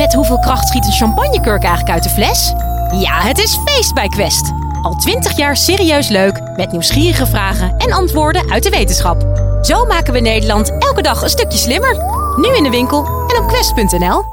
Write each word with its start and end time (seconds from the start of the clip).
Met 0.00 0.14
hoeveel 0.14 0.38
kracht 0.38 0.68
schiet 0.68 0.86
een 0.86 0.92
champagnekurk 0.92 1.62
eigenlijk 1.62 1.94
uit 1.94 2.02
de 2.02 2.08
fles? 2.08 2.52
Ja, 3.00 3.20
het 3.20 3.38
is 3.38 3.58
feest 3.64 3.94
bij 3.94 4.08
Quest. 4.08 4.52
Al 4.82 4.94
twintig 4.94 5.36
jaar 5.36 5.56
serieus 5.56 6.08
leuk, 6.08 6.40
met 6.56 6.72
nieuwsgierige 6.72 7.26
vragen 7.26 7.76
en 7.76 7.92
antwoorden 7.92 8.50
uit 8.50 8.62
de 8.62 8.70
wetenschap. 8.70 9.22
Zo 9.62 9.84
maken 9.84 10.12
we 10.12 10.20
Nederland 10.20 10.70
elke 10.78 11.02
dag 11.02 11.22
een 11.22 11.28
stukje 11.28 11.58
slimmer. 11.58 11.96
Nu 12.36 12.56
in 12.56 12.62
de 12.62 12.70
winkel 12.70 13.04
en 13.06 13.42
op 13.42 13.48
quest.nl. 13.48 14.24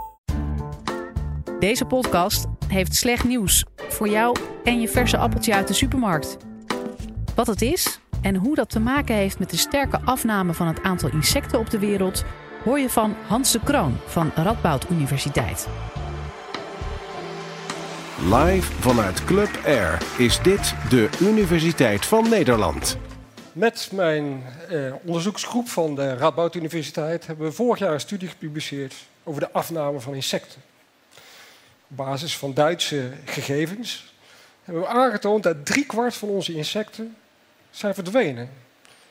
Deze 1.59 1.85
podcast 1.85 2.45
heeft 2.67 2.95
slecht 2.95 3.23
nieuws 3.23 3.65
voor 3.89 4.09
jou 4.09 4.35
en 4.63 4.81
je 4.81 4.87
verse 4.87 5.17
appeltje 5.17 5.53
uit 5.53 5.67
de 5.67 5.73
supermarkt. 5.73 6.37
Wat 7.35 7.47
het 7.47 7.61
is 7.61 7.99
en 8.21 8.35
hoe 8.35 8.55
dat 8.55 8.69
te 8.69 8.79
maken 8.79 9.15
heeft 9.15 9.39
met 9.39 9.49
de 9.49 9.57
sterke 9.57 9.99
afname 10.05 10.53
van 10.53 10.67
het 10.67 10.83
aantal 10.83 11.09
insecten 11.09 11.59
op 11.59 11.69
de 11.69 11.79
wereld, 11.79 12.23
hoor 12.67 12.79
je 12.79 12.89
van 12.89 13.15
Hans 13.27 13.51
de 13.51 13.59
Kroon 13.63 13.97
van 14.05 14.31
Radboud 14.35 14.89
Universiteit. 14.89 15.67
Live 18.23 18.73
vanuit 18.73 19.25
Club 19.25 19.49
Air 19.65 20.01
is 20.17 20.41
dit 20.41 20.73
de 20.89 21.09
Universiteit 21.21 22.05
van 22.05 22.29
Nederland. 22.29 22.97
Met 23.51 23.89
mijn 23.91 24.43
eh, 24.69 24.93
onderzoeksgroep 25.03 25.67
van 25.67 25.95
de 25.95 26.15
Radboud 26.15 26.55
Universiteit 26.55 27.27
hebben 27.27 27.45
we 27.45 27.51
vorig 27.51 27.79
jaar 27.79 27.93
een 27.93 27.99
studie 27.99 28.29
gepubliceerd 28.29 28.95
over 29.23 29.41
de 29.41 29.51
afname 29.51 29.99
van 29.99 30.13
insecten. 30.13 30.61
Op 31.89 31.97
basis 31.97 32.37
van 32.37 32.53
Duitse 32.53 33.11
gegevens 33.25 34.13
hebben 34.63 34.83
we 34.83 34.89
aangetoond 34.89 35.43
dat 35.43 35.65
driekwart 35.65 36.15
van 36.15 36.29
onze 36.29 36.53
insecten 36.53 37.15
zijn 37.69 37.93
verdwenen 37.93 38.49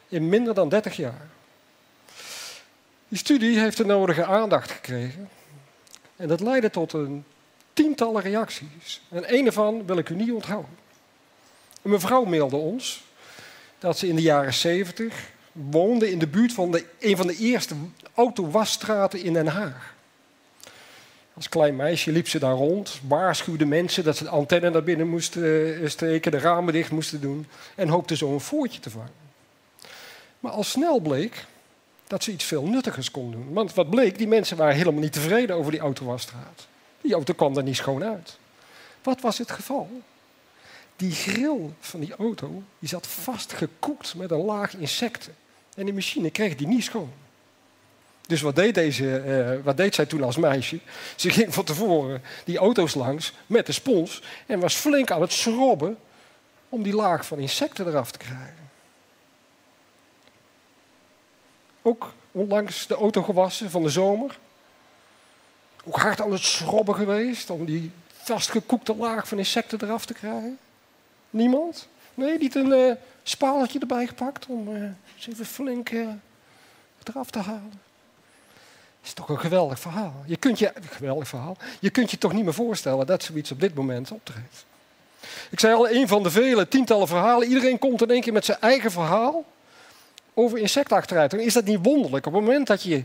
in 0.09 0.29
minder 0.29 0.55
dan 0.55 0.69
30 0.69 0.97
jaar. 0.97 1.35
Die 3.09 3.19
studie 3.19 3.59
heeft 3.59 3.77
de 3.77 3.85
nodige 3.85 4.25
aandacht 4.25 4.71
gekregen 4.71 5.29
en 6.17 6.29
dat 6.29 6.41
leidde 6.41 6.71
tot 6.71 6.93
een 6.93 7.25
tientallen 7.73 8.23
reacties. 8.23 9.01
En 9.09 9.35
een 9.35 9.47
ervan 9.47 9.87
wil 9.87 9.99
ik 9.99 10.09
u 10.09 10.15
niet 10.15 10.33
onthouden. 10.33 10.71
Een 11.83 11.91
mevrouw 11.91 12.25
mailde 12.25 12.57
ons 12.57 13.05
dat 13.79 13.99
ze 13.99 14.09
in 14.09 14.17
de 14.17 14.23
jaren 14.23 14.55
70 14.55 15.31
woonde 15.53 16.11
in 16.11 16.19
de 16.19 16.27
buurt 16.27 16.53
van 16.53 16.71
de, 16.71 16.85
een 16.99 17.17
van 17.17 17.27
de 17.27 17.37
eerste 17.37 17.75
autowasstraten 18.15 19.23
in 19.23 19.33
Den 19.33 19.47
Haag. 19.47 19.95
Als 21.35 21.49
klein 21.49 21.77
meisje 21.77 22.13
liep 22.13 22.29
ze 22.29 22.39
daar 22.39 22.55
rond, 22.55 23.01
waarschuwde 23.09 23.65
mensen 23.65 24.05
dat 24.05 24.17
ze 24.17 24.25
de 24.25 24.31
antenne 24.31 24.71
naar 24.71 24.85
binnen 24.85 25.09
moesten 25.09 25.83
eh, 25.83 25.89
steken, 25.89 26.31
de 26.31 26.39
ramen 26.39 26.73
dicht 26.73 26.91
moesten 26.91 27.21
doen 27.21 27.47
en 27.75 27.89
hoopte 27.89 28.17
zo 28.17 28.33
een 28.33 28.41
voertje 28.41 28.81
te 28.81 28.91
vangen. 28.91 29.13
Maar 30.41 30.53
al 30.53 30.65
snel 30.65 31.01
bleek 31.01 31.45
dat 32.07 32.23
ze 32.23 32.33
iets 32.33 32.45
veel 32.45 32.67
nuttigers 32.67 33.11
kon 33.11 33.31
doen. 33.31 33.53
Want 33.53 33.75
wat 33.75 33.91
bleek, 33.91 34.19
die 34.19 34.29
mensen 34.29 34.57
waren 34.57 34.75
helemaal 34.75 35.01
niet 35.01 35.13
tevreden 35.13 35.57
over 35.57 35.71
die 35.73 35.81
autowasstraat. 35.81 36.67
Die 37.01 37.15
auto 37.15 37.35
kwam 37.35 37.57
er 37.57 37.63
niet 37.63 37.77
schoon 37.77 38.05
uit. 38.05 38.39
Wat 39.03 39.21
was 39.21 39.39
het 39.39 39.51
geval? 39.51 40.03
Die 40.97 41.13
grill 41.13 41.71
van 41.81 42.01
die 42.01 42.15
auto 42.15 42.63
die 42.79 42.89
zat 42.89 43.07
vastgekoekt 43.07 44.15
met 44.15 44.31
een 44.31 44.45
laag 44.45 44.75
insecten. 44.75 45.35
En 45.75 45.85
die 45.85 45.95
machine 45.95 46.31
kreeg 46.31 46.57
die 46.57 46.67
niet 46.67 46.85
schoon. 46.85 47.13
Dus 48.27 48.41
wat 48.41 48.57
deed, 48.57 48.75
deze, 48.75 49.23
uh, 49.27 49.65
wat 49.65 49.77
deed 49.77 49.95
zij 49.95 50.07
toen 50.07 50.23
als 50.23 50.37
meisje? 50.37 50.79
Ze 51.17 51.31
ging 51.31 51.55
van 51.55 51.65
tevoren 51.65 52.23
die 52.45 52.59
auto's 52.59 52.95
langs 52.95 53.33
met 53.47 53.67
de 53.67 53.73
spons 53.73 54.23
en 54.47 54.61
was 54.61 54.75
flink 54.75 55.11
aan 55.11 55.21
het 55.21 55.33
schrobben 55.33 55.99
om 56.69 56.83
die 56.83 56.95
laag 56.95 57.27
van 57.27 57.39
insecten 57.39 57.87
eraf 57.87 58.11
te 58.11 58.19
krijgen. 58.19 58.66
Ook 61.87 62.13
onlangs 62.33 62.87
de 62.87 62.95
auto 62.95 63.23
gewassen 63.23 63.71
van 63.71 63.83
de 63.83 63.89
zomer. 63.89 64.39
Ook 65.85 65.97
hard 65.97 66.21
aan 66.21 66.33
het 66.33 66.43
schrobben 66.43 66.95
geweest 66.95 67.51
om 67.51 67.65
die 67.65 67.91
vastgekoekte 68.13 68.97
laag 68.97 69.29
van 69.29 69.39
insecten 69.39 69.83
eraf 69.83 70.07
te 70.07 70.15
krijgen. 70.15 70.59
Niemand? 71.31 71.89
Nee, 72.15 72.39
niet 72.39 72.55
een 72.55 72.67
uh, 72.67 72.93
spaletje 73.23 73.79
erbij 73.79 74.07
gepakt 74.07 74.47
om 74.47 74.69
uh, 74.69 74.91
ze 75.17 75.31
even 75.31 75.47
flink 75.47 75.91
uh, 75.91 76.09
eraf 77.03 77.31
te 77.31 77.39
halen. 77.39 77.71
Dat 77.71 79.05
is 79.05 79.13
toch 79.13 79.29
een 79.29 79.41
geweldig 79.41 79.81
verhaal. 79.81 80.25
Je 80.27 80.37
kunt 80.37 80.59
je, 80.59 80.73
geweldig 80.91 81.29
verhaal. 81.29 81.57
Je 81.81 81.91
kunt 81.91 82.11
je 82.11 82.19
toch 82.19 82.33
niet 82.33 82.45
meer 82.45 82.55
voorstellen 82.55 83.07
dat 83.07 83.23
zoiets 83.23 83.51
op 83.51 83.61
dit 83.61 83.75
moment 83.75 84.11
optreedt. 84.11 84.65
Ik 85.51 85.61
zei 85.61 85.75
al, 85.75 85.89
een 85.91 86.09
van 86.09 86.23
de 86.23 86.31
vele 86.31 86.69
tientallen 86.69 87.09
verhalen. 87.09 87.49
Iedereen 87.49 87.79
komt 87.79 88.03
in 88.03 88.11
één 88.11 88.21
keer 88.21 88.33
met 88.33 88.45
zijn 88.45 88.61
eigen 88.61 88.91
verhaal 88.91 89.45
over 90.39 90.59
insectachteruit. 90.59 91.33
is 91.33 91.53
dat 91.53 91.65
niet 91.65 91.79
wonderlijk? 91.83 92.27
Op 92.27 92.33
het 92.33 92.43
moment 92.43 92.67
dat 92.67 92.83
je 92.83 93.05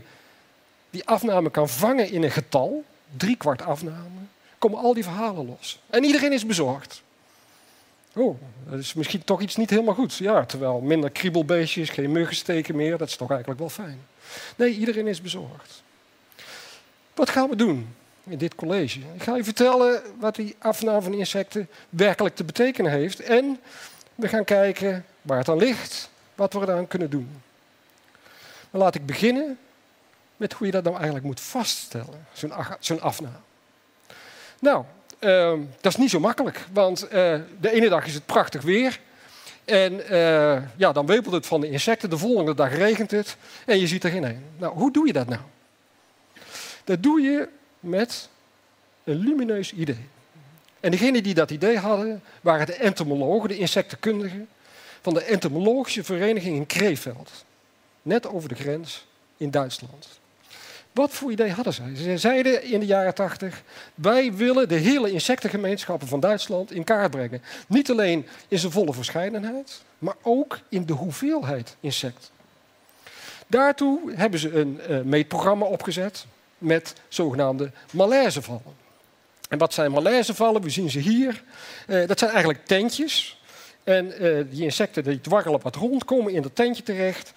die 0.90 1.06
afname 1.06 1.50
kan 1.50 1.68
vangen 1.68 2.10
in 2.10 2.22
een 2.22 2.30
getal, 2.30 2.84
drie 3.16 3.36
kwart 3.36 3.62
afname, 3.62 4.20
komen 4.58 4.78
al 4.78 4.94
die 4.94 5.02
verhalen 5.02 5.46
los. 5.46 5.80
En 5.90 6.04
iedereen 6.04 6.32
is 6.32 6.46
bezorgd. 6.46 7.02
Oh, 8.14 8.38
dat 8.68 8.78
is 8.78 8.94
misschien 8.94 9.24
toch 9.24 9.40
iets 9.40 9.56
niet 9.56 9.70
helemaal 9.70 9.94
goed. 9.94 10.14
Ja, 10.14 10.44
terwijl 10.44 10.80
minder 10.80 11.10
kriebelbeestjes, 11.10 11.90
geen 11.90 12.12
muggensteken 12.12 12.76
meer, 12.76 12.98
dat 12.98 13.08
is 13.08 13.16
toch 13.16 13.30
eigenlijk 13.30 13.60
wel 13.60 13.68
fijn. 13.68 14.00
Nee, 14.56 14.74
iedereen 14.74 15.06
is 15.06 15.20
bezorgd. 15.20 15.82
Wat 17.14 17.30
gaan 17.30 17.48
we 17.48 17.56
doen 17.56 17.94
in 18.24 18.38
dit 18.38 18.54
college? 18.54 18.98
Ik 19.14 19.22
ga 19.22 19.36
je 19.36 19.44
vertellen 19.44 20.02
wat 20.18 20.34
die 20.34 20.56
afname 20.58 21.02
van 21.02 21.14
insecten 21.14 21.68
werkelijk 21.88 22.36
te 22.36 22.44
betekenen 22.44 22.92
heeft. 22.92 23.20
En 23.20 23.58
we 24.14 24.28
gaan 24.28 24.44
kijken 24.44 25.04
waar 25.22 25.38
het 25.38 25.48
aan 25.48 25.58
ligt, 25.58 26.10
wat 26.34 26.52
we 26.52 26.60
eraan 26.60 26.88
kunnen 26.88 27.10
doen. 27.10 27.42
Maar 28.70 28.80
laat 28.80 28.94
ik 28.94 29.06
beginnen 29.06 29.58
met 30.36 30.52
hoe 30.52 30.66
je 30.66 30.72
dat 30.72 30.82
nou 30.82 30.96
eigenlijk 30.96 31.24
moet 31.24 31.40
vaststellen, 31.40 32.26
zo'n 32.80 33.00
afname. 33.00 33.36
Nou, 34.58 34.84
uh, 35.20 35.52
dat 35.80 35.92
is 35.92 35.98
niet 35.98 36.10
zo 36.10 36.20
makkelijk, 36.20 36.66
want 36.72 37.04
uh, 37.04 37.10
de 37.60 37.70
ene 37.72 37.88
dag 37.88 38.06
is 38.06 38.14
het 38.14 38.26
prachtig 38.26 38.62
weer. 38.62 39.00
En 39.64 39.92
uh, 39.92 40.62
ja, 40.76 40.92
dan 40.92 41.06
wepelt 41.06 41.34
het 41.34 41.46
van 41.46 41.60
de 41.60 41.70
insecten, 41.70 42.10
de 42.10 42.18
volgende 42.18 42.54
dag 42.54 42.74
regent 42.74 43.10
het 43.10 43.36
en 43.66 43.78
je 43.78 43.86
ziet 43.86 44.04
er 44.04 44.10
geen 44.10 44.22
een. 44.22 44.44
Nou, 44.58 44.74
hoe 44.74 44.92
doe 44.92 45.06
je 45.06 45.12
dat 45.12 45.28
nou? 45.28 45.40
Dat 46.84 47.02
doe 47.02 47.20
je 47.20 47.48
met 47.80 48.28
een 49.04 49.16
lumineus 49.16 49.72
idee. 49.72 50.08
En 50.80 50.90
degenen 50.90 51.22
die 51.22 51.34
dat 51.34 51.50
idee 51.50 51.78
hadden, 51.78 52.22
waren 52.40 52.66
de 52.66 52.74
entomologen, 52.74 53.48
de 53.48 53.58
insectenkundigen, 53.58 54.48
van 55.02 55.14
de 55.14 55.22
entomologische 55.22 56.04
vereniging 56.04 56.56
in 56.56 56.66
Krefeld. 56.66 57.44
Net 58.02 58.26
over 58.26 58.48
de 58.48 58.54
grens 58.54 59.06
in 59.36 59.50
Duitsland. 59.50 60.08
Wat 60.92 61.10
voor 61.10 61.30
idee 61.30 61.50
hadden 61.50 61.72
zij? 61.72 61.94
Ze 61.94 62.18
zeiden 62.18 62.62
in 62.62 62.80
de 62.80 62.86
jaren 62.86 63.14
tachtig, 63.14 63.62
wij 63.94 64.32
willen 64.32 64.68
de 64.68 64.74
hele 64.74 65.10
insectengemeenschappen 65.10 66.08
van 66.08 66.20
Duitsland 66.20 66.72
in 66.72 66.84
kaart 66.84 67.10
brengen. 67.10 67.42
Niet 67.66 67.90
alleen 67.90 68.26
in 68.48 68.58
zijn 68.58 68.72
volle 68.72 68.92
verscheidenheid, 68.92 69.82
maar 69.98 70.16
ook 70.22 70.60
in 70.68 70.86
de 70.86 70.92
hoeveelheid 70.92 71.76
insecten. 71.80 72.28
Daartoe 73.46 74.12
hebben 74.14 74.40
ze 74.40 74.54
een 74.54 74.80
uh, 74.90 75.00
meetprogramma 75.00 75.66
opgezet 75.66 76.26
met 76.58 76.94
zogenaamde 77.08 77.70
malaisevallen. 77.90 78.80
En 79.48 79.58
wat 79.58 79.74
zijn 79.74 79.90
malaisevallen? 79.90 80.62
We 80.62 80.70
zien 80.70 80.90
ze 80.90 80.98
hier. 80.98 81.42
Uh, 81.86 82.06
dat 82.06 82.18
zijn 82.18 82.30
eigenlijk 82.30 82.66
tentjes. 82.66 83.40
En 83.84 84.24
uh, 84.24 84.44
die 84.50 84.62
insecten 84.62 85.04
die 85.04 85.20
dwarrelen 85.20 85.60
wat 85.62 85.76
rond, 85.76 86.04
komen 86.04 86.32
in 86.32 86.42
dat 86.42 86.54
tentje 86.54 86.82
terecht, 86.82 87.32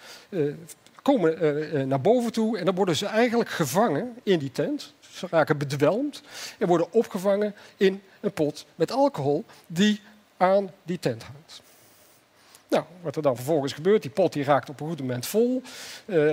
komen 1.02 1.44
uh, 1.44 1.84
naar 1.84 2.02
boven 2.02 2.32
toe 2.32 2.58
en 2.58 2.66
dan 2.66 2.76
worden 2.76 2.96
ze 2.96 3.06
eigenlijk 3.06 3.50
gevangen 3.50 4.14
in 4.24 4.40
die 4.40 4.52
tent. 4.52 4.94
Ze 5.12 5.28
raken 5.30 5.58
bedwelmd 5.58 6.22
en 6.58 6.68
worden 6.68 6.94
opgevangen 6.94 7.56
in 7.78 8.02
een 8.20 8.32
pot 8.32 8.66
met 8.76 8.92
alcohol 8.92 9.44
die 9.68 10.02
aan 10.38 10.72
die 10.84 11.00
tent 11.00 11.24
hangt. 11.24 11.62
Nou, 12.68 12.84
wat 13.02 13.16
er 13.16 13.22
dan 13.22 13.36
vervolgens 13.36 13.74
gebeurt, 13.74 14.02
die 14.02 14.12
pot 14.12 14.34
die 14.34 14.44
raakt 14.44 14.70
op 14.70 14.80
een 14.80 14.88
goed 14.88 15.00
moment 15.00 15.28
vol. 15.28 15.62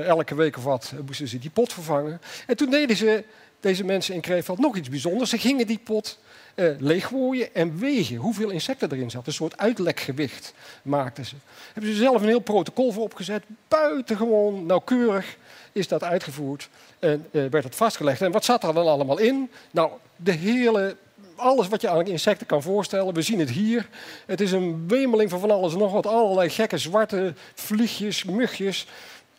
Elke 0.05 0.35
week 0.35 0.57
of 0.57 0.65
wat 0.65 0.93
moesten 1.07 1.29
ze 1.29 1.39
die 1.39 1.51
pot 1.51 1.73
vervangen. 1.73 2.21
En 2.47 2.57
toen 2.57 2.71
deden 2.71 2.97
ze, 2.97 3.25
deze 3.61 3.85
mensen 3.85 4.15
in 4.15 4.21
Krefeld, 4.21 4.59
nog 4.59 4.77
iets 4.77 4.89
bijzonders. 4.89 5.31
Ze 5.31 5.39
gingen 5.39 5.67
die 5.67 5.79
pot 5.79 6.19
uh, 6.55 6.71
leeggooien 6.79 7.55
en 7.55 7.79
wegen 7.79 8.17
hoeveel 8.17 8.51
insecten 8.51 8.93
erin 8.93 9.11
zat. 9.11 9.27
Een 9.27 9.33
soort 9.33 9.59
uitlekgewicht 9.59 10.55
maakten 10.83 11.25
ze. 11.25 11.35
Hebben 11.73 11.93
ze 11.93 11.99
zelf 11.99 12.23
een 12.23 12.29
heel 12.29 12.41
protocol 12.41 12.93
voor 12.93 13.03
opgezet. 13.03 13.43
Buitengewoon 13.69 14.67
nauwkeurig 14.67 15.37
is 15.73 15.89
dat 15.89 16.05
uitgevoerd 16.05 16.69
en 16.99 17.27
uh, 17.31 17.47
werd 17.51 17.65
het 17.65 17.75
vastgelegd. 17.75 18.21
En 18.21 18.33
wat 18.33 18.45
zat 18.45 18.65
er 18.65 18.75
dan 18.75 18.87
allemaal 18.87 19.19
in? 19.19 19.51
Nou, 19.71 19.91
de 20.17 20.33
hele 20.33 20.97
alles 21.37 21.69
wat 21.69 21.81
je 21.81 21.89
aan 21.89 22.07
insecten 22.07 22.47
kan 22.47 22.63
voorstellen. 22.63 23.15
We 23.15 23.23
zien 23.23 23.39
het 23.39 23.51
hier. 23.51 23.89
Het 24.27 24.41
is 24.41 24.53
een 24.53 24.89
wemeling 24.89 25.31
van 25.31 25.41
van 25.41 25.51
alles 25.51 25.73
en 25.73 25.79
nog 25.79 25.93
wat. 25.93 26.07
Allerlei 26.07 26.51
gekke 26.51 26.79
zwarte 26.79 27.35
vliegjes, 27.55 28.25
mugjes. 28.25 28.87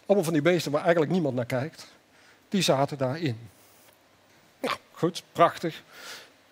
Allemaal 0.05 0.23
van 0.23 0.33
die 0.33 0.41
beesten 0.41 0.71
waar 0.71 0.81
eigenlijk 0.81 1.11
niemand 1.11 1.35
naar 1.35 1.45
kijkt. 1.45 1.87
Die 2.49 2.61
zaten 2.61 2.97
daarin. 2.97 3.37
Nou, 4.59 4.75
goed, 4.91 5.23
prachtig. 5.31 5.81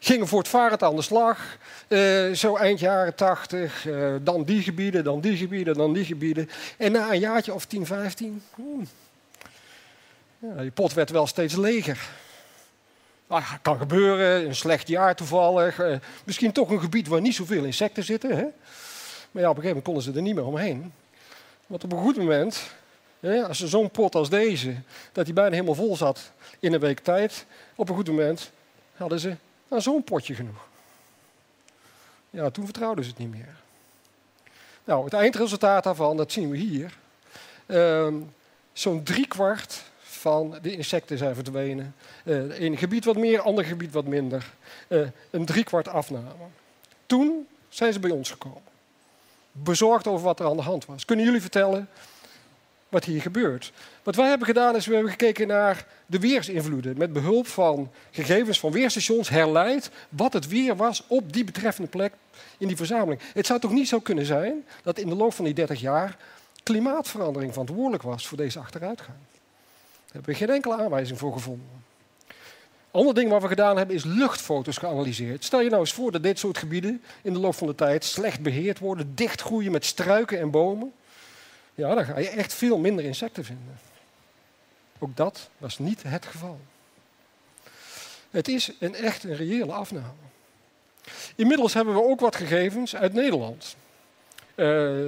Gingen 0.03 0.27
voortvarend 0.27 0.83
aan 0.83 0.95
de 0.95 1.01
slag. 1.01 1.57
Uh, 1.87 2.33
zo 2.33 2.55
eind 2.55 2.79
jaren 2.79 3.15
tachtig. 3.15 3.85
Uh, 3.85 4.15
dan 4.21 4.43
die 4.43 4.61
gebieden, 4.61 5.03
dan 5.03 5.21
die 5.21 5.37
gebieden, 5.37 5.73
dan 5.73 5.93
die 5.93 6.05
gebieden. 6.05 6.49
En 6.77 6.91
na 6.91 7.11
een 7.11 7.19
jaartje 7.19 7.53
of 7.53 7.65
10, 7.65 7.85
15. 7.85 8.43
Hmm, 8.55 8.87
ja, 10.39 10.61
die 10.61 10.71
pot 10.71 10.93
werd 10.93 11.09
wel 11.09 11.27
steeds 11.27 11.55
leger. 11.55 12.09
Ah, 13.27 13.51
kan 13.61 13.77
gebeuren, 13.77 14.45
een 14.45 14.55
slecht 14.55 14.87
jaar 14.87 15.15
toevallig. 15.15 15.79
eh, 15.79 15.95
misschien 16.23 16.51
toch 16.51 16.69
een 16.69 16.81
gebied 16.81 17.07
waar 17.07 17.21
niet 17.21 17.35
zoveel 17.35 17.63
insecten 17.63 18.03
zitten. 18.03 18.29
Hè? 18.29 18.45
Maar 19.31 19.43
ja, 19.43 19.49
op 19.49 19.57
een 19.57 19.61
gegeven 19.61 19.67
moment 19.67 19.83
konden 19.83 20.03
ze 20.03 20.11
er 20.11 20.21
niet 20.21 20.35
meer 20.35 20.45
omheen. 20.45 20.93
Want 21.67 21.83
op 21.83 21.91
een 21.91 22.01
goed 22.01 22.17
moment, 22.17 22.71
hè, 23.19 23.47
als 23.47 23.63
zo'n 23.63 23.91
pot 23.91 24.15
als 24.15 24.29
deze, 24.29 24.75
dat 25.11 25.25
die 25.25 25.33
bijna 25.33 25.51
helemaal 25.51 25.75
vol 25.75 25.95
zat 25.95 26.31
in 26.59 26.73
een 26.73 26.79
week 26.79 26.99
tijd, 26.99 27.45
op 27.75 27.89
een 27.89 27.95
goed 27.95 28.07
moment 28.07 28.51
hadden 28.95 29.19
ze 29.19 29.35
aan 29.71 29.81
zo'n 29.81 30.03
potje 30.03 30.35
genoeg. 30.35 30.67
Ja, 32.29 32.49
toen 32.49 32.65
vertrouwden 32.65 33.03
ze 33.03 33.09
het 33.09 33.19
niet 33.19 33.31
meer. 33.31 33.55
Nou, 34.83 35.03
het 35.03 35.13
eindresultaat 35.13 35.83
daarvan, 35.83 36.17
dat 36.17 36.31
zien 36.31 36.49
we 36.49 36.57
hier. 36.57 36.97
Ehm, 37.65 38.15
zo'n 38.73 39.03
driekwart 39.03 39.83
van 39.99 40.57
de 40.61 40.75
insecten 40.75 41.17
zijn 41.17 41.35
verdwenen. 41.35 41.95
Uh, 42.23 42.77
gebied 42.77 43.05
wat 43.05 43.17
meer, 43.17 43.41
ander 43.41 43.65
gebied 43.65 43.91
wat 43.91 44.05
minder. 44.05 44.53
Uh, 44.87 45.07
een 45.29 45.45
driekwart 45.45 45.87
afname. 45.87 46.45
Toen 47.05 47.47
zijn 47.69 47.93
ze 47.93 47.99
bij 47.99 48.11
ons 48.11 48.31
gekomen. 48.31 48.61
Bezorgd 49.51 50.07
over 50.07 50.25
wat 50.25 50.39
er 50.39 50.45
aan 50.45 50.57
de 50.57 50.63
hand 50.63 50.85
was. 50.85 51.05
Kunnen 51.05 51.25
jullie 51.25 51.41
vertellen 51.41 51.89
wat 52.91 53.03
hier 53.03 53.21
gebeurt? 53.21 53.71
Wat 54.03 54.15
wij 54.15 54.27
hebben 54.27 54.47
gedaan 54.47 54.75
is, 54.75 54.85
we 54.85 54.93
hebben 54.93 55.11
gekeken 55.11 55.47
naar 55.47 55.85
de 56.05 56.19
weersinvloeden. 56.19 56.97
Met 56.97 57.13
behulp 57.13 57.47
van 57.47 57.91
gegevens 58.11 58.59
van 58.59 58.71
weerstations 58.71 59.29
herleid 59.29 59.91
wat 60.09 60.33
het 60.33 60.47
weer 60.47 60.75
was 60.75 61.03
op 61.07 61.33
die 61.33 61.43
betreffende 61.43 61.89
plek 61.89 62.13
in 62.57 62.67
die 62.67 62.75
verzameling. 62.75 63.21
Het 63.33 63.45
zou 63.45 63.59
toch 63.59 63.71
niet 63.71 63.87
zo 63.87 63.99
kunnen 63.99 64.25
zijn 64.25 64.65
dat 64.83 64.97
in 64.97 65.07
de 65.07 65.15
loop 65.15 65.33
van 65.33 65.45
die 65.45 65.53
30 65.53 65.79
jaar 65.79 66.17
klimaatverandering 66.63 67.51
verantwoordelijk 67.51 68.03
was 68.03 68.27
voor 68.27 68.37
deze 68.37 68.59
achteruitgang. 68.59 69.17
Daar 69.17 70.11
hebben 70.11 70.31
we 70.31 70.37
geen 70.37 70.49
enkele 70.49 70.77
aanwijzing 70.77 71.19
voor 71.19 71.33
gevonden. 71.33 71.67
Ander 72.91 73.13
ding 73.13 73.29
wat 73.29 73.41
we 73.41 73.47
gedaan 73.47 73.77
hebben 73.77 73.95
is 73.95 74.03
luchtfoto's 74.03 74.77
geanalyseerd. 74.77 75.43
Stel 75.43 75.61
je 75.61 75.69
nou 75.69 75.81
eens 75.81 75.93
voor 75.93 76.11
dat 76.11 76.23
dit 76.23 76.39
soort 76.39 76.57
gebieden 76.57 77.01
in 77.21 77.33
de 77.33 77.39
loop 77.39 77.55
van 77.55 77.67
de 77.67 77.75
tijd 77.75 78.03
slecht 78.03 78.41
beheerd 78.41 78.79
worden, 78.79 79.15
dichtgroeien 79.15 79.71
met 79.71 79.85
struiken 79.85 80.39
en 80.39 80.51
bomen. 80.51 80.93
Ja, 81.81 81.95
dan 81.95 82.05
ga 82.05 82.19
je 82.19 82.29
echt 82.29 82.53
veel 82.53 82.77
minder 82.77 83.05
insecten 83.05 83.45
vinden. 83.45 83.79
Ook 84.99 85.15
dat 85.17 85.49
was 85.57 85.79
niet 85.79 86.03
het 86.03 86.25
geval. 86.25 86.59
Het 88.29 88.47
is 88.47 88.71
een 88.79 88.95
echt 88.95 89.23
een 89.23 89.35
reële 89.35 89.71
afname. 89.71 90.21
Inmiddels 91.35 91.73
hebben 91.73 91.93
we 91.93 92.03
ook 92.03 92.19
wat 92.19 92.35
gegevens 92.35 92.95
uit 92.95 93.13
Nederland. 93.13 93.75
Uh, 94.55 94.65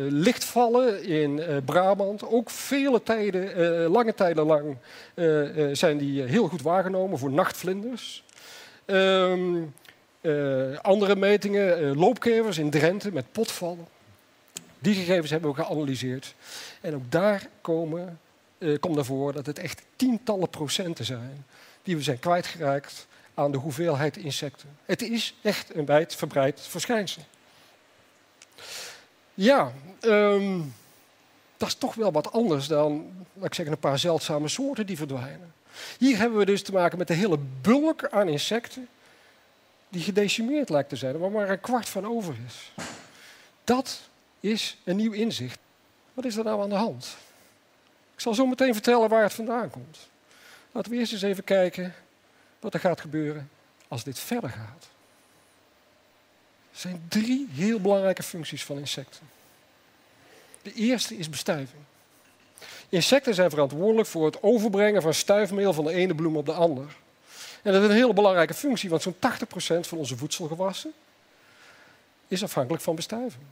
lichtvallen 0.10 1.04
in 1.04 1.38
uh, 1.38 1.58
Brabant, 1.66 2.24
ook 2.24 2.50
vele 2.50 3.04
tijden, 3.04 3.60
uh, 3.60 3.92
lange 3.92 4.14
tijden 4.14 4.46
lang 4.46 4.78
zijn 5.78 5.98
die 5.98 6.24
heel 6.24 6.48
goed 6.48 6.62
waargenomen 6.62 7.18
voor 7.18 7.32
nachtvlinders. 7.32 8.24
Um, 8.86 9.74
andere 10.82 11.16
metingen, 11.16 11.98
loopkevers 11.98 12.58
in 12.58 12.70
Drenthe 12.70 13.12
met 13.12 13.32
potvallen. 13.32 13.93
Die 14.84 14.96
gegevens 14.96 15.30
hebben 15.30 15.50
we 15.50 15.64
geanalyseerd. 15.64 16.36
En 16.82 16.96
ook 16.96 17.12
daar 17.12 17.48
komen, 17.62 18.20
komt 18.80 18.96
naar 18.96 19.06
voren 19.06 19.34
dat 19.34 19.46
het 19.46 19.60
echt 19.60 19.82
tientallen 19.96 20.50
procenten 20.50 21.06
zijn 21.06 21.46
die 21.84 21.96
we 21.96 22.02
zijn 22.02 22.20
kwijtgeraakt 22.20 23.08
aan 23.34 23.52
de 23.52 23.58
hoeveelheid 23.58 24.18
insecten. 24.18 24.78
Het 24.86 25.02
is 25.02 25.36
echt 25.42 25.76
een 25.76 25.86
wijdverbreid 25.86 26.62
verschijnsel. 26.62 27.22
Ja, 29.34 29.72
um, 30.02 30.74
dat 31.58 31.68
is 31.68 31.76
toch 31.76 31.96
wel 31.96 32.12
wat 32.12 32.32
anders 32.32 32.68
dan, 32.68 33.12
laat 33.34 33.46
ik 33.46 33.54
zeggen, 33.54 33.76
een 33.76 33.82
paar 33.82 34.00
zeldzame 34.00 34.48
soorten 34.48 34.86
die 34.86 34.98
verdwijnen. 34.98 35.54
Hier 35.98 36.18
hebben 36.18 36.38
we 36.38 36.46
dus 36.46 36.64
te 36.64 36.72
maken 36.72 36.98
met 36.98 37.08
de 37.08 37.14
hele 37.14 37.38
bulk 37.62 38.08
aan 38.10 38.28
insecten 38.28 38.88
die 39.90 40.02
gedecimeerd 40.02 40.70
lijkt 40.70 40.90
te 40.90 40.96
zijn, 40.96 41.18
waar 41.18 41.32
maar 41.32 41.50
een 41.50 41.62
kwart 41.62 41.90
van 41.90 42.08
over 42.08 42.36
is. 42.46 42.86
Dat 43.64 44.00
is 44.44 44.78
een 44.84 44.96
nieuw 44.96 45.12
inzicht. 45.12 45.60
Wat 46.14 46.26
is 46.26 46.36
er 46.36 46.44
nou 46.44 46.62
aan 46.62 46.70
de 46.70 46.76
hand? 46.76 47.18
Ik 48.14 48.20
zal 48.20 48.34
zo 48.34 48.46
meteen 48.46 48.74
vertellen 48.74 49.10
waar 49.10 49.24
het 49.24 49.34
vandaan 49.34 49.70
komt. 49.70 50.10
Laten 50.72 50.92
we 50.92 50.98
eerst 50.98 51.14
eens 51.14 51.22
even 51.22 51.44
kijken 51.44 51.96
wat 52.60 52.74
er 52.74 52.80
gaat 52.80 53.02
gebeuren 53.02 53.50
als 53.88 54.04
dit 54.04 54.20
verder 54.20 54.50
gaat. 54.50 54.90
Er 56.72 56.80
zijn 56.80 57.06
drie 57.08 57.48
heel 57.52 57.80
belangrijke 57.80 58.24
functies 58.24 58.64
van 58.64 58.78
insecten. 58.78 59.30
De 60.62 60.74
eerste 60.74 61.18
is 61.18 61.30
bestuiving. 61.30 61.82
Insecten 62.90 63.34
zijn 63.34 63.50
verantwoordelijk 63.50 64.08
voor 64.08 64.26
het 64.26 64.44
overbrengen 64.44 65.02
van 65.02 65.14
stuifmeel 65.14 65.74
van 65.74 65.84
de 65.84 65.94
ene 65.94 66.16
bloem 66.16 66.38
op 66.38 66.46
de 66.46 66.54
ander. 66.54 66.96
En 67.62 67.74
dat 67.74 67.84
is 67.84 67.90
een 67.90 67.96
hele 67.96 68.14
belangrijke 68.14 68.54
functie, 68.54 68.90
want 68.90 69.02
zo'n 69.02 69.16
80% 69.16 69.18
van 69.80 69.98
onze 69.98 70.18
voedselgewassen 70.18 70.94
is 72.28 72.44
afhankelijk 72.44 72.84
van 72.84 72.96
bestuiving. 72.96 73.44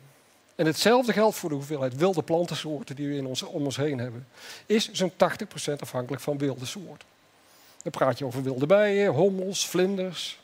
En 0.56 0.66
hetzelfde 0.66 1.14
geldt 1.14 1.36
voor 1.36 1.50
de 1.50 1.56
hoeveelheid 1.56 1.96
wilde 1.96 2.24
plantensoorten 2.24 2.96
die 2.96 3.08
we 3.08 3.16
in 3.16 3.26
ons, 3.26 3.42
om 3.42 3.64
ons 3.64 3.78
heen 3.78 3.98
hebben. 3.98 4.28
Is 4.66 4.92
zo'n 4.92 5.12
80% 5.12 5.16
afhankelijk 5.80 6.22
van 6.22 6.38
wilde 6.38 6.66
soorten. 6.66 7.08
Dan 7.84 7.92
praat 7.92 8.18
je 8.18 8.26
over 8.26 8.44
wilde 8.44 8.66
bijen, 8.66 9.12
hommels, 9.12 9.68
vlinders, 9.68 10.40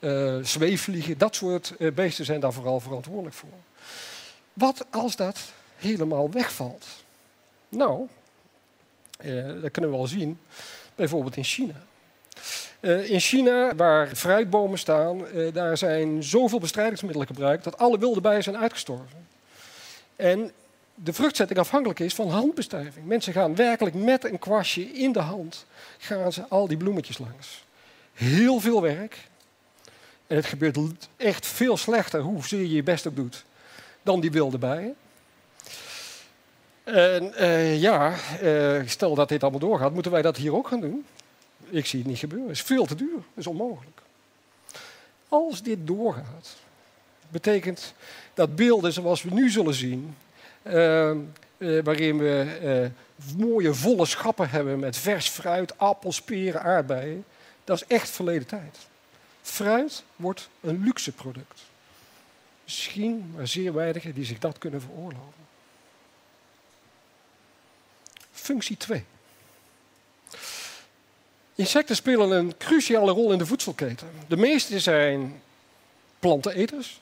uh, 0.00 0.36
zweefvliegen. 0.42 1.18
Dat 1.18 1.34
soort 1.34 1.74
uh, 1.78 1.92
beesten 1.92 2.24
zijn 2.24 2.40
daar 2.40 2.52
vooral 2.52 2.80
verantwoordelijk 2.80 3.34
voor. 3.34 3.48
Wat 4.52 4.86
als 4.90 5.16
dat 5.16 5.38
helemaal 5.76 6.30
wegvalt? 6.30 6.86
Nou, 7.68 8.06
uh, 9.24 9.62
dat 9.62 9.70
kunnen 9.70 9.90
we 9.90 9.96
al 9.96 10.06
zien, 10.06 10.38
bijvoorbeeld 10.94 11.36
in 11.36 11.44
China. 11.44 11.74
in 13.04 13.20
China, 13.20 13.74
waar 13.74 14.16
fruitbomen 14.16 14.78
staan, 14.78 15.24
daar 15.52 15.76
zijn 15.76 16.22
zoveel 16.22 16.58
bestrijdingsmiddelen 16.58 17.26
gebruikt 17.26 17.64
dat 17.64 17.78
alle 17.78 17.98
wilde 17.98 18.20
bijen 18.20 18.42
zijn 18.42 18.56
uitgestorven. 18.56 19.28
En 20.20 20.52
de 20.94 21.12
vruchtzetting 21.12 21.58
afhankelijk 21.58 22.00
is 22.00 22.14
van 22.14 22.28
handbestuiving. 22.28 23.06
Mensen 23.06 23.32
gaan 23.32 23.54
werkelijk 23.54 23.96
met 23.96 24.24
een 24.24 24.38
kwastje 24.38 24.82
in 24.82 25.12
de 25.12 25.20
hand 25.20 25.66
gaan 25.98 26.32
ze 26.32 26.48
al 26.48 26.68
die 26.68 26.76
bloemetjes 26.76 27.18
langs. 27.18 27.64
Heel 28.12 28.60
veel 28.60 28.82
werk. 28.82 29.28
En 30.26 30.36
het 30.36 30.46
gebeurt 30.46 30.78
echt 31.16 31.46
veel 31.46 31.76
slechter 31.76 32.20
hoezeer 32.20 32.60
je 32.60 32.70
je 32.70 32.82
best 32.82 33.06
op 33.06 33.16
doet 33.16 33.44
dan 34.02 34.20
die 34.20 34.30
wilde 34.30 34.58
bijen. 34.58 34.96
En 36.84 37.32
uh, 37.38 37.80
ja, 37.80 38.14
uh, 38.42 38.82
stel 38.86 39.14
dat 39.14 39.28
dit 39.28 39.42
allemaal 39.42 39.60
doorgaat, 39.60 39.92
moeten 39.92 40.12
wij 40.12 40.22
dat 40.22 40.36
hier 40.36 40.54
ook 40.54 40.68
gaan 40.68 40.80
doen? 40.80 41.04
Ik 41.68 41.86
zie 41.86 41.98
het 41.98 42.08
niet 42.08 42.18
gebeuren. 42.18 42.48
Het 42.48 42.56
is 42.56 42.62
veel 42.62 42.86
te 42.86 42.94
duur. 42.94 43.14
Dat 43.14 43.22
is 43.34 43.46
onmogelijk. 43.46 44.00
Als 45.28 45.62
dit 45.62 45.86
doorgaat, 45.86 46.56
betekent 47.30 47.94
dat 48.34 48.56
beelden 48.56 48.92
zoals 48.92 49.22
we 49.22 49.34
nu 49.34 49.50
zullen 49.50 49.74
zien, 49.74 50.16
uh, 50.62 51.12
waarin 51.58 52.18
we 52.18 52.90
mooie 53.36 53.74
volle 53.74 54.06
schappen 54.06 54.50
hebben 54.50 54.78
met 54.78 54.96
vers 54.96 55.28
fruit, 55.28 55.78
appels, 55.78 56.22
peren, 56.22 56.62
aardbeien, 56.62 57.24
dat 57.64 57.76
is 57.76 57.86
echt 57.86 58.10
verleden 58.10 58.46
tijd. 58.46 58.78
Fruit 59.42 60.02
wordt 60.16 60.48
een 60.60 60.82
luxe 60.84 61.12
product. 61.12 61.60
Misschien 62.64 63.32
maar 63.36 63.48
zeer 63.48 63.72
weinigen 63.72 64.14
die 64.14 64.24
zich 64.24 64.38
dat 64.38 64.58
kunnen 64.58 64.80
veroorloven. 64.80 65.48
Functie 68.32 68.76
2. 68.76 69.04
Insecten 71.54 71.96
spelen 71.96 72.30
een 72.30 72.56
cruciale 72.56 73.12
rol 73.12 73.32
in 73.32 73.38
de 73.38 73.46
voedselketen. 73.46 74.10
De 74.28 74.36
meeste 74.36 74.80
zijn 74.80 75.42
planteneters, 76.18 77.00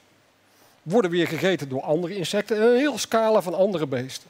worden 0.89 1.11
weer 1.11 1.27
gegeten 1.27 1.69
door 1.69 1.83
andere 1.83 2.17
insecten 2.17 2.57
en 2.57 2.63
een 2.63 2.77
hele 2.77 2.99
scala 2.99 3.43
van 3.43 3.55
andere 3.55 3.87
beesten. 3.87 4.29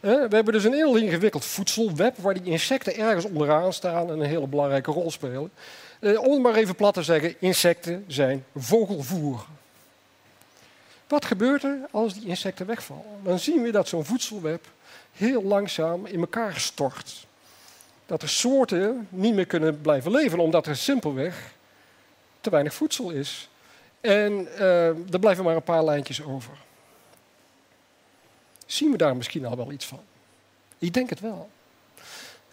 We 0.00 0.28
hebben 0.30 0.52
dus 0.52 0.64
een 0.64 0.72
heel 0.72 0.96
ingewikkeld 0.96 1.44
voedselweb 1.44 2.16
waar 2.16 2.34
die 2.34 2.52
insecten 2.52 2.96
ergens 2.96 3.24
onderaan 3.24 3.72
staan 3.72 4.10
en 4.10 4.20
een 4.20 4.26
hele 4.26 4.46
belangrijke 4.46 4.90
rol 4.90 5.10
spelen. 5.10 5.50
Om 6.00 6.32
het 6.32 6.42
maar 6.42 6.54
even 6.54 6.74
plat 6.74 6.94
te 6.94 7.02
zeggen, 7.02 7.40
insecten 7.40 8.04
zijn 8.06 8.44
vogelvoer. 8.56 9.46
Wat 11.06 11.24
gebeurt 11.24 11.64
er 11.64 11.78
als 11.90 12.14
die 12.14 12.26
insecten 12.26 12.66
wegvallen? 12.66 13.04
Dan 13.22 13.38
zien 13.38 13.62
we 13.62 13.70
dat 13.70 13.88
zo'n 13.88 14.04
voedselweb 14.04 14.64
heel 15.12 15.42
langzaam 15.42 16.06
in 16.06 16.20
elkaar 16.20 16.60
stort. 16.60 17.26
Dat 18.06 18.22
er 18.22 18.28
soorten 18.28 19.08
niet 19.10 19.34
meer 19.34 19.46
kunnen 19.46 19.80
blijven 19.80 20.10
leven, 20.10 20.38
omdat 20.38 20.66
er 20.66 20.76
simpelweg 20.76 21.52
te 22.40 22.50
weinig 22.50 22.74
voedsel 22.74 23.10
is. 23.10 23.48
En 24.02 24.48
uh, 24.58 25.12
er 25.12 25.18
blijven 25.20 25.44
maar 25.44 25.56
een 25.56 25.62
paar 25.62 25.84
lijntjes 25.84 26.22
over. 26.22 26.52
Zien 28.66 28.90
we 28.90 28.96
daar 28.96 29.16
misschien 29.16 29.46
al 29.46 29.56
wel 29.56 29.72
iets 29.72 29.86
van? 29.86 30.00
Ik 30.78 30.94
denk 30.94 31.10
het 31.10 31.20
wel. 31.20 31.50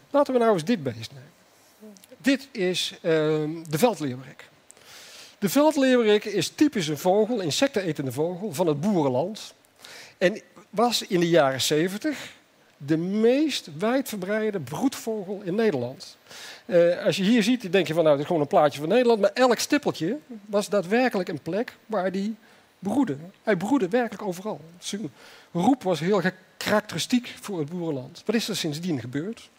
Laten 0.10 0.34
we 0.34 0.40
nou 0.40 0.54
eens 0.54 0.64
dit 0.64 0.84
beest 0.84 1.12
nemen. 1.12 1.32
Dit 2.18 2.48
is 2.52 2.92
uh, 2.92 3.02
de 3.70 3.78
veldleeuwerik. 3.78 4.50
De 5.40 5.50
veldleeuwerik 5.50 6.26
is 6.26 6.50
typisch 6.50 6.88
een 6.88 6.98
vogel, 6.98 7.40
insectenetende 7.40 8.12
vogel 8.12 8.54
van 8.54 8.68
het 8.68 8.82
boerenland. 8.82 9.54
En 10.18 10.42
was 10.70 11.02
in 11.02 11.20
de 11.20 11.30
jaren 11.30 11.62
70 11.62 12.38
de 12.86 12.98
meest 12.98 13.70
wijdverbreide 13.78 14.60
broedvogel 14.60 15.42
in 15.44 15.56
Nederland. 15.56 16.18
Uh, 16.66 17.06
als 17.06 17.18
je 17.18 17.24
hier 17.24 17.44
ziet, 17.44 17.72
denk 17.72 17.88
je 17.88 17.94
van 17.94 18.04
nou, 18.04 18.16
dat 18.16 18.20
is 18.20 18.26
gewoon 18.26 18.42
een 18.42 18.48
plaatje 18.48 18.80
van 18.80 18.90
Nederland. 18.90 19.22
Maar 19.22 19.32
elk 19.34 19.60
stippeltje 19.60 20.18
was 20.46 20.70
daadwerkelijk 20.70 21.30
een 21.30 21.42
plek 21.42 21.76
waar 21.86 22.12
die 22.12 22.36
broedde. 22.80 23.18
Hij 23.44 23.56
broedde 23.56 23.88
werkelijk 23.88 24.24
overal. 24.24 24.62
Zijn 24.80 25.12
roep 25.52 25.84
was 25.84 26.00
heel 26.00 26.22
karakteristiek 26.58 27.36
voor 27.42 27.60
het 27.60 27.70
boerenland. 27.70 28.24
Wat 28.26 28.36
is 28.36 28.50
er 28.50 28.56
sindsdien 28.56 29.00
gebeurd? 29.00 29.50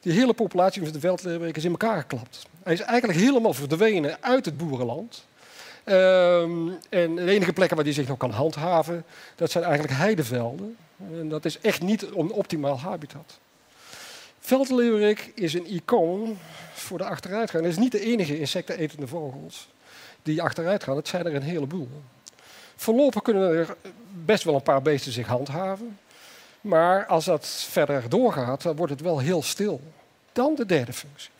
Die 0.00 0.12
hele 0.12 0.32
populatie 0.32 0.82
van 0.82 0.92
de 0.92 1.00
veldleeuwerik 1.00 1.56
is 1.56 1.64
in 1.64 1.70
elkaar 1.70 2.00
geklapt. 2.00 2.46
Hij 2.62 2.72
is 2.72 2.80
eigenlijk 2.80 3.18
helemaal 3.18 3.54
verdwenen 3.54 4.16
uit 4.20 4.44
het 4.44 4.56
boerenland. 4.56 5.24
Ehm, 5.84 6.68
en 6.88 7.16
de 7.16 7.30
enige 7.30 7.52
plekken 7.52 7.76
waar 7.76 7.84
hij 7.84 7.94
zich 7.94 8.08
nog 8.08 8.18
kan 8.18 8.30
handhaven, 8.30 9.04
dat 9.36 9.50
zijn 9.50 9.64
eigenlijk 9.64 9.94
heidevelden. 9.94 10.76
En 11.10 11.28
dat 11.28 11.44
is 11.44 11.60
echt 11.60 11.80
niet 11.80 12.02
een 12.02 12.32
optimaal 12.32 12.78
habitat. 12.78 13.38
Veldleeuwerik 14.40 15.32
is 15.34 15.54
een 15.54 15.74
icoon 15.74 16.38
voor 16.72 16.98
de 16.98 17.04
achteruitgang. 17.04 17.64
Het 17.64 17.72
is 17.72 17.78
niet 17.78 17.92
de 17.92 18.00
enige 18.00 18.38
insectenetende 18.38 19.06
vogels 19.06 19.68
die 20.22 20.42
achteruit 20.42 20.82
gaan. 20.84 20.96
Het 20.96 21.08
zijn 21.08 21.26
er 21.26 21.34
een 21.34 21.42
heleboel. 21.42 21.88
Voorlopig 22.76 23.22
kunnen 23.22 23.56
er 23.56 23.76
best 24.24 24.44
wel 24.44 24.54
een 24.54 24.62
paar 24.62 24.82
beesten 24.82 25.12
zich 25.12 25.26
handhaven. 25.26 25.98
Maar 26.60 27.06
als 27.06 27.24
dat 27.24 27.46
verder 27.46 28.08
doorgaat, 28.08 28.62
dan 28.62 28.76
wordt 28.76 28.92
het 28.92 29.00
wel 29.00 29.18
heel 29.18 29.42
stil. 29.42 29.80
Dan 30.32 30.54
de 30.54 30.66
derde 30.66 30.92
functie. 30.92 31.30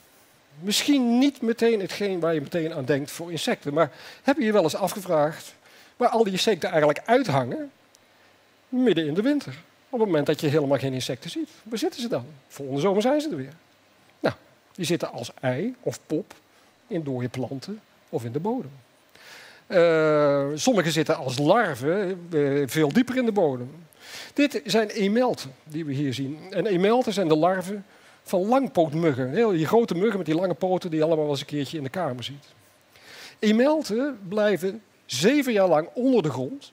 Misschien 0.60 1.18
niet 1.18 1.42
meteen 1.42 1.80
hetgeen 1.80 2.20
waar 2.20 2.34
je 2.34 2.40
meteen 2.40 2.74
aan 2.74 2.84
denkt 2.84 3.10
voor 3.10 3.30
insecten. 3.30 3.74
Maar 3.74 3.90
heb 4.22 4.36
je 4.36 4.44
je 4.44 4.52
wel 4.52 4.62
eens 4.62 4.76
afgevraagd 4.76 5.54
waar 5.96 6.08
al 6.08 6.24
die 6.24 6.32
insecten 6.32 6.68
eigenlijk 6.68 7.02
uithangen 7.04 7.70
midden 8.72 9.06
in 9.06 9.14
de 9.14 9.22
winter? 9.22 9.62
Op 9.88 9.98
het 9.98 10.08
moment 10.08 10.26
dat 10.26 10.40
je 10.40 10.46
helemaal 10.46 10.78
geen 10.78 10.92
insecten 10.92 11.30
ziet. 11.30 11.48
Waar 11.62 11.78
zitten 11.78 12.00
ze 12.00 12.08
dan? 12.08 12.24
Volgende 12.48 12.80
zomer 12.80 13.02
zijn 13.02 13.20
ze 13.20 13.30
er 13.30 13.36
weer. 13.36 13.52
Nou, 14.20 14.34
die 14.74 14.86
zitten 14.86 15.12
als 15.12 15.30
ei 15.40 15.74
of 15.80 15.98
pop 16.06 16.34
in 16.86 17.02
dode 17.02 17.28
planten 17.28 17.80
of 18.08 18.24
in 18.24 18.32
de 18.32 18.40
bodem. 18.40 18.70
Uh, 19.66 20.46
sommige 20.54 20.90
zitten 20.90 21.16
als 21.16 21.38
larven 21.38 22.26
uh, 22.30 22.62
veel 22.66 22.92
dieper 22.92 23.16
in 23.16 23.24
de 23.24 23.32
bodem. 23.32 23.70
Dit 24.34 24.60
zijn 24.64 24.88
emelten 24.88 25.54
die 25.64 25.84
we 25.84 25.92
hier 25.92 26.14
zien. 26.14 26.38
En 26.50 26.66
emelten 26.66 27.12
zijn 27.12 27.28
de 27.28 27.36
larven 27.36 27.84
van 28.22 28.46
langpootmuggen. 28.46 29.52
Die 29.52 29.66
grote 29.66 29.94
muggen 29.94 30.16
met 30.16 30.26
die 30.26 30.34
lange 30.34 30.54
poten 30.54 30.90
die 30.90 30.98
je 30.98 31.04
allemaal 31.04 31.24
wel 31.24 31.32
eens 31.32 31.40
een 31.40 31.46
keertje 31.46 31.76
in 31.76 31.82
de 31.82 31.90
kamer 31.90 32.24
ziet. 32.24 32.44
Emelten 33.38 34.18
blijven 34.28 34.82
zeven 35.06 35.52
jaar 35.52 35.68
lang 35.68 35.88
onder 35.92 36.22
de 36.22 36.30
grond. 36.30 36.72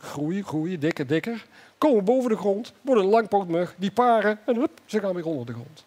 Groeien, 0.00 0.44
groeien, 0.44 0.80
dikker, 0.80 1.06
dikker. 1.06 1.46
Komen 1.78 2.04
boven 2.04 2.30
de 2.30 2.36
grond, 2.36 2.72
worden 2.80 3.04
een 3.04 3.10
langpootmug, 3.10 3.74
die 3.76 3.90
paren 3.90 4.38
en 4.46 4.56
hup, 4.56 4.80
ze 4.84 5.00
gaan 5.00 5.14
weer 5.14 5.26
onder 5.26 5.46
de 5.46 5.52
grond. 5.52 5.84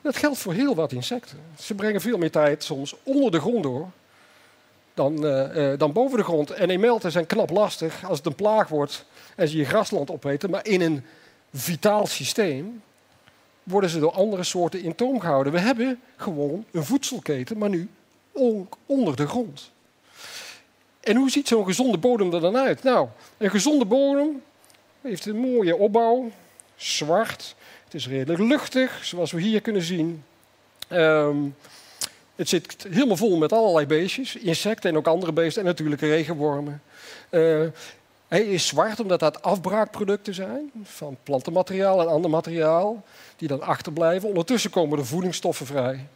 Dat 0.00 0.16
geldt 0.16 0.38
voor 0.38 0.52
heel 0.52 0.74
wat 0.74 0.92
insecten. 0.92 1.38
Ze 1.58 1.74
brengen 1.74 2.00
veel 2.00 2.18
meer 2.18 2.30
tijd 2.30 2.64
soms 2.64 2.96
onder 3.02 3.30
de 3.30 3.40
grond 3.40 3.62
door 3.62 3.88
dan, 4.94 5.26
uh, 5.26 5.56
uh, 5.56 5.78
dan 5.78 5.92
boven 5.92 6.18
de 6.18 6.24
grond. 6.24 6.50
En 6.50 6.70
emelten 6.70 7.12
zijn 7.12 7.26
knap 7.26 7.50
lastig 7.50 8.04
als 8.04 8.18
het 8.18 8.26
een 8.26 8.34
plaag 8.34 8.68
wordt 8.68 9.04
en 9.36 9.48
ze 9.48 9.56
je 9.56 9.64
grasland 9.64 10.10
opeten. 10.10 10.50
Maar 10.50 10.66
in 10.66 10.80
een 10.80 11.04
vitaal 11.52 12.06
systeem 12.06 12.82
worden 13.62 13.90
ze 13.90 13.98
door 13.98 14.12
andere 14.12 14.42
soorten 14.42 14.82
in 14.82 14.94
toom 14.94 15.20
gehouden. 15.20 15.52
We 15.52 15.58
hebben 15.58 16.00
gewoon 16.16 16.64
een 16.72 16.84
voedselketen, 16.84 17.58
maar 17.58 17.68
nu 17.68 17.88
onder 18.86 19.16
de 19.16 19.26
grond. 19.26 19.70
En 21.10 21.16
hoe 21.16 21.30
ziet 21.30 21.48
zo'n 21.48 21.64
gezonde 21.64 21.98
bodem 21.98 22.34
er 22.34 22.40
dan 22.40 22.56
uit? 22.56 22.82
Nou, 22.82 23.08
een 23.38 23.50
gezonde 23.50 23.84
bodem 23.84 24.42
heeft 25.00 25.26
een 25.26 25.36
mooie 25.36 25.76
opbouw, 25.76 26.30
zwart. 26.76 27.54
Het 27.84 27.94
is 27.94 28.08
redelijk 28.08 28.42
luchtig, 28.42 29.04
zoals 29.04 29.32
we 29.32 29.40
hier 29.40 29.60
kunnen 29.60 29.82
zien. 29.82 30.24
Um, 30.92 31.56
het 32.36 32.48
zit 32.48 32.86
helemaal 32.90 33.16
vol 33.16 33.36
met 33.36 33.52
allerlei 33.52 33.86
beestjes, 33.86 34.36
insecten 34.36 34.90
en 34.90 34.96
ook 34.96 35.06
andere 35.06 35.32
beesten 35.32 35.62
en 35.62 35.68
natuurlijk 35.68 36.00
regenwormen. 36.00 36.82
Uh, 37.30 37.66
hij 38.28 38.42
is 38.42 38.66
zwart 38.66 39.00
omdat 39.00 39.20
dat 39.20 39.42
afbraakproducten 39.42 40.34
zijn 40.34 40.70
van 40.82 41.16
plantenmateriaal 41.22 42.00
en 42.00 42.08
ander 42.08 42.30
materiaal 42.30 43.04
die 43.36 43.48
dan 43.48 43.62
achterblijven. 43.62 44.28
Ondertussen 44.28 44.70
komen 44.70 44.98
er 44.98 45.06
voedingsstoffen 45.06 45.66
vrij. 45.66 46.06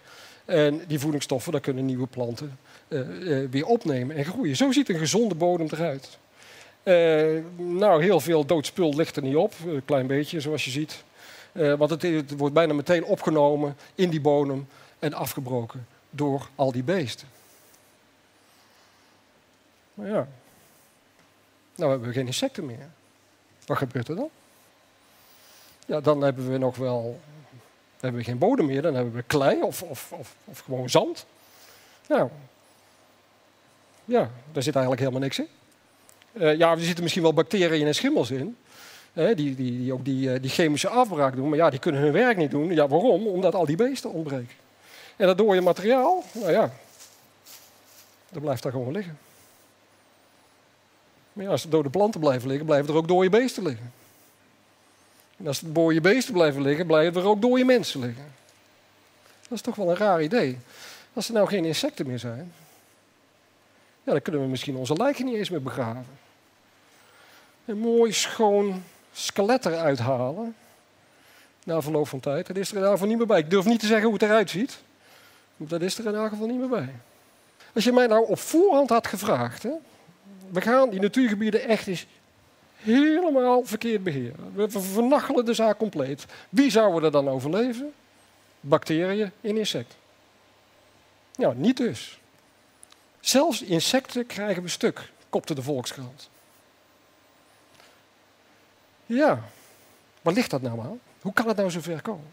En 0.44 0.84
die 0.86 0.98
voedingsstoffen, 0.98 1.52
daar 1.52 1.60
kunnen 1.60 1.84
nieuwe 1.84 2.06
planten 2.06 2.58
uh, 2.88 3.00
uh, 3.08 3.50
weer 3.50 3.66
opnemen 3.66 4.16
en 4.16 4.24
groeien. 4.24 4.56
Zo 4.56 4.72
ziet 4.72 4.88
een 4.88 4.98
gezonde 4.98 5.34
bodem 5.34 5.66
eruit. 5.70 6.18
Uh, 6.82 7.42
nou, 7.56 8.02
heel 8.02 8.20
veel 8.20 8.46
doodspul 8.46 8.94
ligt 8.94 9.16
er 9.16 9.22
niet 9.22 9.36
op. 9.36 9.54
Een 9.66 9.84
klein 9.84 10.06
beetje, 10.06 10.40
zoals 10.40 10.64
je 10.64 10.70
ziet. 10.70 11.04
want 11.52 11.90
het, 11.90 12.02
het, 12.02 12.36
wordt 12.36 12.54
bijna 12.54 12.72
meteen 12.72 13.04
opgenomen 13.04 13.76
in 13.94 14.10
die 14.10 14.20
bodem 14.20 14.68
en 14.98 15.14
afgebroken 15.14 15.86
door 16.10 16.48
al 16.54 16.72
die 16.72 16.82
beesten. 16.82 17.28
Maar 19.94 20.06
ja, 20.06 20.28
nou 21.74 21.90
hebben 21.90 22.08
we 22.08 22.14
geen 22.14 22.26
insecten 22.26 22.66
meer. 22.66 22.88
Wat 23.66 23.78
gebeurt 23.78 24.08
er 24.08 24.16
dan? 24.16 24.30
Ja, 25.86 26.00
dan 26.00 26.22
hebben 26.22 26.50
we 26.50 26.58
nog 26.58 26.76
wel 26.76 27.20
hebben 28.04 28.22
we 28.22 28.30
geen 28.30 28.38
bodem 28.38 28.66
meer, 28.66 28.82
dan 28.82 28.94
hebben 28.94 29.14
we 29.14 29.22
klei 29.22 29.62
of, 29.62 29.82
of, 29.82 30.12
of, 30.12 30.34
of 30.44 30.58
gewoon 30.58 30.90
zand. 30.90 31.26
Nou, 32.08 32.28
ja, 34.04 34.30
daar 34.52 34.62
zit 34.62 34.74
eigenlijk 34.74 35.00
helemaal 35.00 35.22
niks 35.22 35.38
in. 35.38 35.48
Uh, 36.32 36.56
ja, 36.56 36.70
er 36.70 36.80
zitten 36.80 37.02
misschien 37.02 37.22
wel 37.22 37.34
bacteriën 37.34 37.86
en 37.86 37.94
schimmels 37.94 38.30
in. 38.30 38.56
die, 39.12 39.34
die, 39.34 39.54
die, 39.54 39.92
ook 39.92 40.04
die, 40.04 40.28
uh, 40.28 40.40
die 40.40 40.50
chemische 40.50 40.88
afbraak 40.88 41.36
doen. 41.36 41.48
Maar 41.48 41.58
ja, 41.58 41.70
die 41.70 41.78
kunnen 41.78 42.00
hun 42.00 42.12
werk 42.12 42.36
niet 42.36 42.50
doen. 42.50 42.74
Ja, 42.74 42.88
waarom? 42.88 43.26
Omdat 43.26 43.54
al 43.54 43.66
die 43.66 43.76
beesten 43.76 44.10
ontbreken. 44.10 44.56
En 45.16 45.26
dat 45.26 45.38
dode 45.38 45.60
materiaal, 45.60 46.22
nou 46.32 46.52
ja, 46.52 46.70
dat 48.28 48.42
blijft 48.42 48.62
daar 48.62 48.72
gewoon 48.72 48.92
liggen. 48.92 49.18
Maar 51.32 51.44
ja, 51.44 51.50
als 51.50 51.64
er 51.64 51.70
dode 51.70 51.90
planten 51.90 52.20
blijven 52.20 52.48
liggen, 52.48 52.66
blijven 52.66 52.88
er 52.88 52.96
ook 52.96 53.08
dode 53.08 53.30
beesten 53.30 53.62
liggen. 53.62 53.92
En 55.36 55.46
als 55.46 55.60
dode 55.64 56.00
beesten 56.00 56.34
blijven 56.34 56.62
liggen, 56.62 56.86
blijven 56.86 57.20
er 57.20 57.28
ook 57.28 57.42
dode 57.42 57.64
mensen 57.64 58.00
liggen. 58.00 58.32
Dat 59.42 59.52
is 59.52 59.60
toch 59.60 59.74
wel 59.74 59.90
een 59.90 59.96
raar 59.96 60.22
idee. 60.22 60.58
Als 61.12 61.28
er 61.28 61.34
nou 61.34 61.48
geen 61.48 61.64
insecten 61.64 62.06
meer 62.06 62.18
zijn, 62.18 62.52
ja, 64.02 64.12
dan 64.12 64.22
kunnen 64.22 64.40
we 64.40 64.46
misschien 64.46 64.76
onze 64.76 64.94
lijken 64.94 65.24
niet 65.24 65.34
eens 65.34 65.50
meer 65.50 65.62
begraven. 65.62 66.18
Een 67.64 67.78
mooi 67.78 68.12
schoon 68.12 68.82
skelet 69.12 69.66
eruit 69.66 69.98
halen. 69.98 70.56
Na 71.64 71.82
verloop 71.82 72.08
van 72.08 72.20
tijd. 72.20 72.46
Dat 72.46 72.56
is 72.56 72.72
er 72.72 72.80
daarvoor 72.80 73.06
niet 73.06 73.16
meer 73.16 73.26
bij. 73.26 73.38
Ik 73.38 73.50
durf 73.50 73.64
niet 73.64 73.80
te 73.80 73.86
zeggen 73.86 74.04
hoe 74.04 74.14
het 74.14 74.22
eruit 74.22 74.50
ziet. 74.50 74.78
Dat 75.56 75.80
is 75.80 75.98
er 75.98 76.06
in 76.06 76.14
elk 76.14 76.28
geval 76.28 76.46
niet 76.46 76.58
meer 76.58 76.68
bij. 76.68 76.94
Als 77.74 77.84
je 77.84 77.92
mij 77.92 78.06
nou 78.06 78.26
op 78.28 78.38
voorhand 78.38 78.90
had 78.90 79.06
gevraagd, 79.06 79.62
hè, 79.62 79.70
we 80.50 80.60
gaan 80.60 80.90
die 80.90 81.00
natuurgebieden 81.00 81.68
echt 81.68 81.86
eens 81.86 82.06
helemaal 82.84 83.64
verkeerd 83.64 84.02
beheren. 84.02 84.54
We 84.54 84.70
vernachelen 84.70 85.44
de 85.44 85.54
zaak 85.54 85.78
compleet. 85.78 86.26
Wie 86.48 86.70
zouden 86.70 87.02
er 87.02 87.10
dan 87.10 87.28
overleven? 87.28 87.92
Bacteriën 88.60 89.30
en 89.40 89.56
insecten. 89.56 89.98
Ja, 91.32 91.52
niet 91.52 91.76
dus. 91.76 92.18
Zelfs 93.20 93.62
insecten 93.62 94.26
krijgen 94.26 94.62
we 94.62 94.68
stuk, 94.68 95.10
kopte 95.28 95.54
de 95.54 95.62
Volkskrant. 95.62 96.28
Ja, 99.06 99.42
waar 100.22 100.34
ligt 100.34 100.50
dat 100.50 100.62
nou 100.62 100.80
aan? 100.80 101.00
Hoe 101.20 101.32
kan 101.32 101.48
het 101.48 101.56
nou 101.56 101.70
zo 101.70 101.80
ver 101.80 102.02
komen? 102.02 102.32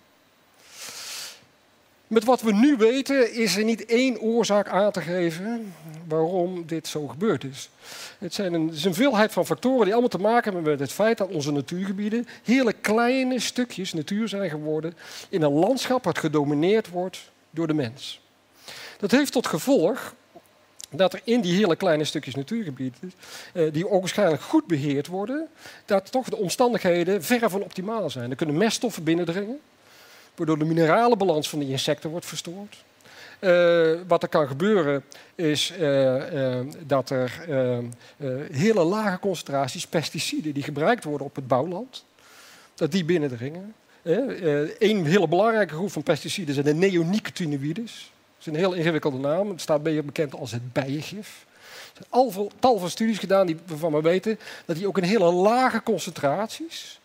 Met 2.11 2.23
wat 2.23 2.41
we 2.41 2.53
nu 2.53 2.75
weten 2.75 3.33
is 3.33 3.57
er 3.57 3.63
niet 3.63 3.85
één 3.85 4.19
oorzaak 4.19 4.67
aan 4.67 4.91
te 4.91 5.01
geven 5.01 5.73
waarom 6.07 6.65
dit 6.65 6.87
zo 6.87 7.07
gebeurd 7.07 7.43
is. 7.43 7.69
Het, 8.17 8.33
zijn 8.33 8.53
een, 8.53 8.93
veelheid 8.93 9.31
van 9.31 9.45
factoren 9.45 9.83
die 9.83 9.91
allemaal 9.91 10.09
te 10.09 10.17
maken 10.17 10.53
hebben 10.53 10.71
met 10.71 10.79
het 10.79 10.91
feit 10.91 11.17
dat 11.17 11.29
onze 11.29 11.51
natuurgebieden 11.51 12.27
hele 12.43 12.73
kleine 12.73 13.39
stukjes 13.39 13.93
natuur 13.93 14.27
zijn 14.27 14.49
geworden 14.49 14.93
in 15.29 15.41
een 15.41 15.51
landschap 15.51 16.03
dat 16.03 16.17
gedomineerd 16.17 16.89
wordt 16.89 17.31
door 17.49 17.67
de 17.67 17.73
mens. 17.73 18.21
Dat 18.99 19.11
heeft 19.11 19.31
tot 19.31 19.47
gevolg 19.47 20.15
dat 20.89 21.13
er 21.13 21.21
in 21.23 21.41
die 21.41 21.55
hele 21.55 21.75
kleine 21.75 22.03
stukjes 22.03 22.35
natuurgebieden, 22.35 23.13
eh, 23.53 23.73
die 23.73 23.89
ook 23.89 23.99
waarschijnlijk 23.99 24.41
goed 24.41 24.67
beheerd 24.67 25.07
worden, 25.07 25.47
dat 25.85 26.11
toch 26.11 26.29
de 26.29 26.37
omstandigheden 26.37 27.23
verre 27.23 27.49
van 27.49 27.61
optimaal 27.61 28.09
zijn. 28.09 28.29
Er 28.29 28.35
kunnen 28.35 28.57
meststoffen 28.57 29.03
binnendringen 29.03 29.59
waardoor 30.35 30.59
de 30.59 30.65
mineralenbalans 30.65 31.49
van 31.49 31.59
die 31.59 31.69
insecten 31.69 32.09
wordt 32.09 32.25
verstoord. 32.25 32.83
Uh, 33.39 33.99
wat 34.07 34.23
er 34.23 34.29
kan 34.29 34.47
gebeuren 34.47 35.03
is 35.35 35.73
uh, 35.79 36.33
uh, 36.33 36.59
dat 36.85 37.09
er 37.09 37.45
hele 38.51 38.83
lage 38.83 39.19
concentraties 39.19 39.87
pesticiden 39.87 40.53
die 40.53 40.63
gebruikt 40.63 41.03
worden 41.03 41.27
op 41.27 41.35
het 41.35 41.47
bouwland, 41.47 42.05
dat 42.75 42.91
die 42.91 43.05
binnendringen. 43.05 43.73
Een 44.03 45.05
hele 45.05 45.27
belangrijke 45.27 45.73
groep 45.73 45.91
van 45.91 46.03
pesticiden 46.03 46.53
zijn 46.53 46.65
de 46.65 46.73
neonicotinoïdes. 46.73 48.11
Dat 48.37 48.39
is 48.39 48.45
een 48.45 48.55
heel 48.55 48.73
ingewikkelde 48.73 49.17
naam. 49.17 49.49
Het 49.49 49.61
staat 49.61 49.83
meer 49.83 50.05
bekend 50.05 50.35
als 50.35 50.51
het 50.51 50.73
bijengif. 50.73 51.45
Er 51.71 51.91
zijn 51.93 52.07
al 52.09 52.51
tal 52.59 52.77
van 52.77 52.89
studies 52.89 53.17
gedaan 53.17 53.47
die, 53.47 53.57
waarvan 53.65 53.91
we 53.91 54.01
weten 54.01 54.39
dat 54.65 54.75
die 54.75 54.87
ook 54.87 54.97
in 54.97 55.03
hele 55.03 55.31
lage 55.31 55.83
concentraties 55.83 57.00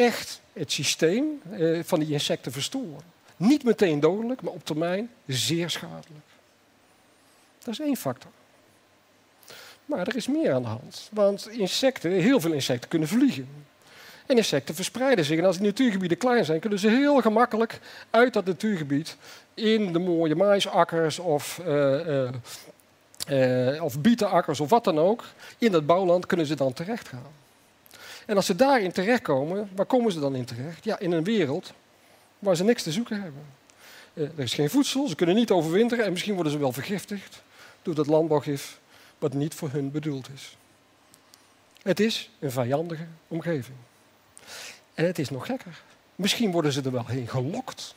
echt 0.00 0.40
het 0.52 0.72
systeem 0.72 1.42
eh, 1.50 1.78
van 1.82 2.00
die 2.00 2.12
insecten 2.12 2.52
verstoren. 2.52 3.02
Niet 3.36 3.64
meteen 3.64 4.00
dodelijk, 4.00 4.42
maar 4.42 4.52
op 4.52 4.64
termijn 4.64 5.10
zeer 5.26 5.70
schadelijk. 5.70 6.26
Dat 7.58 7.68
is 7.68 7.80
één 7.80 7.96
factor. 7.96 8.30
Maar 9.84 10.06
er 10.06 10.16
is 10.16 10.28
meer 10.28 10.52
aan 10.52 10.62
de 10.62 10.68
hand. 10.68 11.08
Want 11.12 11.48
insecten, 11.48 12.10
heel 12.10 12.40
veel 12.40 12.52
insecten 12.52 12.88
kunnen 12.88 13.08
vliegen. 13.08 13.48
En 14.26 14.36
insecten 14.36 14.74
verspreiden 14.74 15.24
zich. 15.24 15.38
En 15.38 15.44
als 15.44 15.56
die 15.56 15.66
natuurgebieden 15.66 16.18
klein 16.18 16.44
zijn, 16.44 16.60
kunnen 16.60 16.78
ze 16.78 16.88
heel 16.88 17.20
gemakkelijk 17.20 17.80
uit 18.10 18.32
dat 18.32 18.44
natuurgebied 18.44 19.16
in 19.54 19.92
de 19.92 19.98
mooie 19.98 20.34
maisakkers 20.34 21.18
of, 21.18 21.60
uh, 21.66 22.30
of 23.82 24.00
bietenakkers 24.00 24.60
of 24.60 24.70
wat 24.70 24.84
dan 24.84 24.98
ook, 24.98 25.24
in 25.58 25.72
dat 25.72 25.86
bouwland 25.86 26.26
kunnen 26.26 26.46
ze 26.46 26.54
dan 26.54 26.72
terecht 26.72 27.08
gaan. 27.08 27.39
En 28.26 28.36
als 28.36 28.46
ze 28.46 28.56
daarin 28.56 28.92
terechtkomen, 28.92 29.70
waar 29.74 29.86
komen 29.86 30.12
ze 30.12 30.20
dan 30.20 30.34
in 30.34 30.44
terecht? 30.44 30.84
Ja, 30.84 30.98
in 30.98 31.12
een 31.12 31.24
wereld 31.24 31.72
waar 32.38 32.56
ze 32.56 32.64
niks 32.64 32.82
te 32.82 32.92
zoeken 32.92 33.22
hebben. 33.22 33.42
er 34.14 34.44
is 34.44 34.54
geen 34.54 34.70
voedsel, 34.70 35.08
ze 35.08 35.14
kunnen 35.14 35.34
niet 35.34 35.50
overwinteren 35.50 36.04
en 36.04 36.12
misschien 36.12 36.34
worden 36.34 36.52
ze 36.52 36.58
wel 36.58 36.72
vergiftigd 36.72 37.42
door 37.82 37.94
dat 37.94 38.06
landbouwgif 38.06 38.80
wat 39.18 39.34
niet 39.34 39.54
voor 39.54 39.70
hun 39.70 39.90
bedoeld 39.90 40.28
is. 40.34 40.56
Het 41.82 42.00
is 42.00 42.30
een 42.38 42.50
vijandige 42.50 43.06
omgeving. 43.28 43.76
En 44.94 45.04
het 45.04 45.18
is 45.18 45.30
nog 45.30 45.46
gekker. 45.46 45.82
Misschien 46.14 46.50
worden 46.50 46.72
ze 46.72 46.82
er 46.82 46.92
wel 46.92 47.06
heen 47.06 47.28
gelokt. 47.28 47.94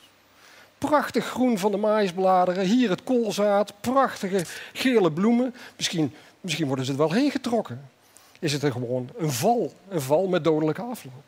Prachtig 0.78 1.26
groen 1.26 1.58
van 1.58 1.70
de 1.70 1.76
maïsbladeren, 1.76 2.64
hier 2.64 2.90
het 2.90 3.04
koolzaad, 3.04 3.74
prachtige 3.80 4.44
gele 4.72 5.12
bloemen. 5.12 5.54
Misschien, 5.76 6.14
misschien 6.40 6.66
worden 6.66 6.84
ze 6.84 6.92
er 6.92 6.98
wel 6.98 7.12
heen 7.12 7.30
getrokken. 7.30 7.90
Is 8.38 8.52
het 8.52 8.62
er 8.62 8.72
gewoon 8.72 9.10
een 9.16 9.32
val, 9.32 9.72
een 9.88 10.00
val 10.00 10.26
met 10.26 10.44
dodelijke 10.44 10.82
afloop. 10.82 11.24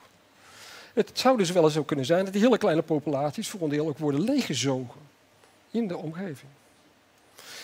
Het 0.94 1.10
zou 1.12 1.38
dus 1.38 1.50
wel 1.50 1.64
eens 1.64 1.72
zo 1.72 1.82
kunnen 1.82 2.04
zijn 2.04 2.24
dat 2.24 2.32
die 2.32 2.42
hele 2.42 2.58
kleine 2.58 2.82
populaties 2.82 3.48
voor 3.48 3.62
een 3.62 3.68
deel 3.68 3.88
ook 3.88 3.98
worden 3.98 4.20
leeggezogen 4.20 5.00
in 5.70 5.88
de 5.88 5.96
omgeving. 5.96 6.50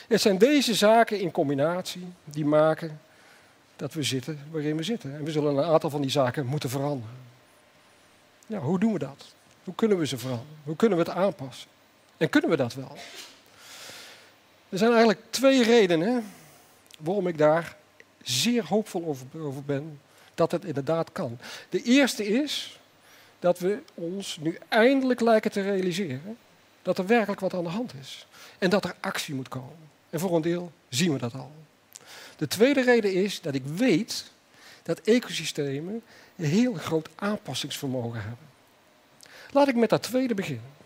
Het 0.08 0.20
zijn 0.20 0.38
deze 0.38 0.74
zaken 0.74 1.20
in 1.20 1.30
combinatie 1.30 2.06
die 2.24 2.44
maken 2.44 3.00
dat 3.76 3.92
we 3.92 4.02
zitten 4.02 4.38
waarin 4.50 4.76
we 4.76 4.82
zitten. 4.82 5.14
En 5.14 5.24
we 5.24 5.30
zullen 5.30 5.56
een 5.56 5.64
aantal 5.64 5.90
van 5.90 6.00
die 6.00 6.10
zaken 6.10 6.46
moeten 6.46 6.70
veranderen. 6.70 7.16
Hoe 8.46 8.78
doen 8.78 8.92
we 8.92 8.98
dat? 8.98 9.34
Hoe 9.64 9.74
kunnen 9.74 9.98
we 9.98 10.06
ze 10.06 10.18
veranderen? 10.18 10.56
Hoe 10.64 10.76
kunnen 10.76 10.98
we 10.98 11.04
het 11.04 11.14
aanpassen? 11.14 11.68
En 12.16 12.28
kunnen 12.28 12.50
we 12.50 12.56
dat 12.56 12.74
wel? 12.74 12.96
Er 14.68 14.78
zijn 14.78 14.90
eigenlijk 14.90 15.20
twee 15.30 15.62
redenen 15.62 16.32
waarom 16.98 17.26
ik 17.26 17.38
daar 17.38 17.76
zeer 18.22 18.64
hoopvol 18.64 19.04
over, 19.32 19.64
ben 19.64 20.00
dat 20.34 20.52
het 20.52 20.64
inderdaad 20.64 21.12
kan. 21.12 21.38
De 21.68 21.82
eerste 21.82 22.26
is 22.26 22.80
dat 23.38 23.58
we 23.58 23.78
ons 23.94 24.38
nu 24.40 24.58
eindelijk 24.68 25.20
lijken 25.20 25.50
te 25.50 25.60
realiseren 25.60 26.36
dat 26.82 26.98
er 26.98 27.06
werkelijk 27.06 27.40
wat 27.40 27.54
aan 27.54 27.64
de 27.64 27.70
hand 27.70 27.92
is. 28.00 28.26
En 28.58 28.70
dat 28.70 28.84
er 28.84 28.94
actie 29.00 29.34
moet 29.34 29.48
komen. 29.48 29.90
En 30.10 30.20
voor 30.20 30.36
een 30.36 30.42
deel 30.42 30.72
zien 30.88 31.12
we 31.12 31.18
dat 31.18 31.34
al. 31.34 31.52
De 32.36 32.46
tweede 32.46 32.82
reden 32.82 33.12
is 33.12 33.40
dat 33.40 33.54
ik 33.54 33.64
weet 33.64 34.30
dat 34.82 35.00
ecosystemen 35.00 36.02
een 36.36 36.44
heel 36.44 36.74
groot 36.74 37.08
aanpassingsvermogen 37.14 38.20
hebben. 38.20 38.46
Laat 39.50 39.68
ik 39.68 39.74
met 39.74 39.90
dat 39.90 40.02
tweede 40.02 40.34
beginnen. 40.34 40.80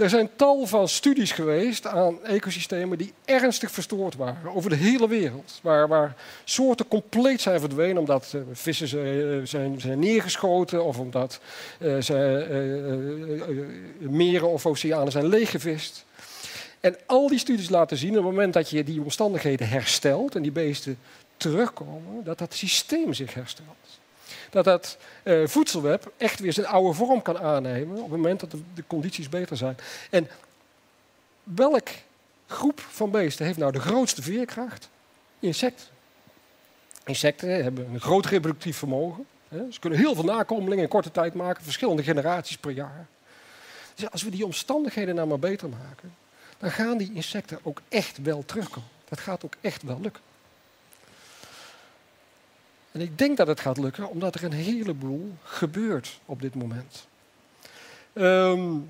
Er 0.00 0.08
zijn 0.08 0.30
tal 0.36 0.66
van 0.66 0.88
studies 0.88 1.32
geweest 1.32 1.86
aan 1.86 2.24
ecosystemen 2.24 2.98
die 2.98 3.12
ernstig 3.24 3.70
verstoord 3.70 4.16
waren 4.16 4.54
over 4.54 4.70
de 4.70 4.76
hele 4.76 5.08
wereld. 5.08 5.58
Waar, 5.62 5.88
waar 5.88 6.14
soorten 6.44 6.88
compleet 6.88 7.40
zijn 7.40 7.60
verdwenen 7.60 7.98
omdat 7.98 8.32
uh, 8.34 8.42
vissen 8.52 8.88
zijn, 8.88 9.48
zijn, 9.48 9.80
zijn, 9.80 9.98
neergeschoten 9.98 10.84
of 10.84 10.98
omdat 10.98 11.40
uh, 11.78 12.00
ze, 12.00 12.14
meren 13.98 14.48
of 14.48 14.66
oceanen 14.66 15.12
zijn 15.12 15.26
leeggevist. 15.26 16.04
En 16.80 16.96
al 17.06 17.28
die 17.28 17.38
studies 17.38 17.68
laten 17.68 17.96
zien, 17.96 18.10
op 18.10 18.16
het 18.16 18.24
moment 18.24 18.54
dat 18.54 18.70
je 18.70 18.84
die 18.84 19.00
omstandigheden 19.00 19.68
herstelt 19.68 20.34
en 20.34 20.42
die 20.42 20.52
beesten 20.52 20.98
terugkomen, 21.36 22.24
dat 22.24 22.38
dat 22.38 22.54
systeem 22.54 23.14
zich 23.14 23.34
herstelt. 23.34 23.99
Dat 24.50 24.64
dat 24.64 24.98
uh, 25.24 25.46
voedselweb 25.46 26.12
echt 26.16 26.40
weer 26.40 26.52
zijn 26.52 26.66
oude 26.66 26.94
vorm 26.94 27.22
kan 27.22 27.38
aannemen 27.38 27.96
op 27.96 28.02
het 28.02 28.10
moment 28.10 28.40
dat 28.40 28.50
de, 28.50 28.60
de 28.74 28.84
condities 28.86 29.28
beter 29.28 29.56
zijn. 29.56 29.76
En 30.10 30.28
welk 31.42 31.88
groep 32.46 32.80
van 32.80 33.10
beesten 33.10 33.46
heeft 33.46 33.58
nou 33.58 33.72
de 33.72 33.80
grootste 33.80 34.22
veerkracht? 34.22 34.88
Insecten. 35.38 35.86
Insecten 37.04 37.62
hebben 37.62 37.88
een 37.92 38.00
groot 38.00 38.26
reproductief 38.26 38.76
vermogen. 38.76 39.26
Hè. 39.48 39.72
Ze 39.72 39.80
kunnen 39.80 39.98
heel 39.98 40.14
veel 40.14 40.24
nakomelingen 40.24 40.82
in 40.84 40.88
korte 40.88 41.10
tijd 41.10 41.34
maken, 41.34 41.64
verschillende 41.64 42.02
generaties 42.02 42.58
per 42.58 42.70
jaar. 42.70 43.06
Dus 43.94 44.10
als 44.10 44.22
we 44.22 44.30
die 44.30 44.44
omstandigheden 44.44 45.14
nou 45.14 45.28
maar 45.28 45.38
beter 45.38 45.68
maken, 45.68 46.14
dan 46.58 46.70
gaan 46.70 46.98
die 46.98 47.12
insecten 47.14 47.58
ook 47.62 47.80
echt 47.88 48.22
wel 48.22 48.44
terugkomen. 48.46 48.88
Dat 49.08 49.20
gaat 49.20 49.44
ook 49.44 49.54
echt 49.60 49.82
wel 49.82 50.00
lukken. 50.00 50.22
En 52.92 53.00
ik 53.00 53.18
denk 53.18 53.36
dat 53.36 53.46
het 53.46 53.60
gaat 53.60 53.78
lukken 53.78 54.08
omdat 54.08 54.34
er 54.34 54.44
een 54.44 54.52
heleboel 54.52 55.32
gebeurt 55.42 56.20
op 56.24 56.40
dit 56.40 56.54
moment. 56.54 57.06
Um, 58.14 58.88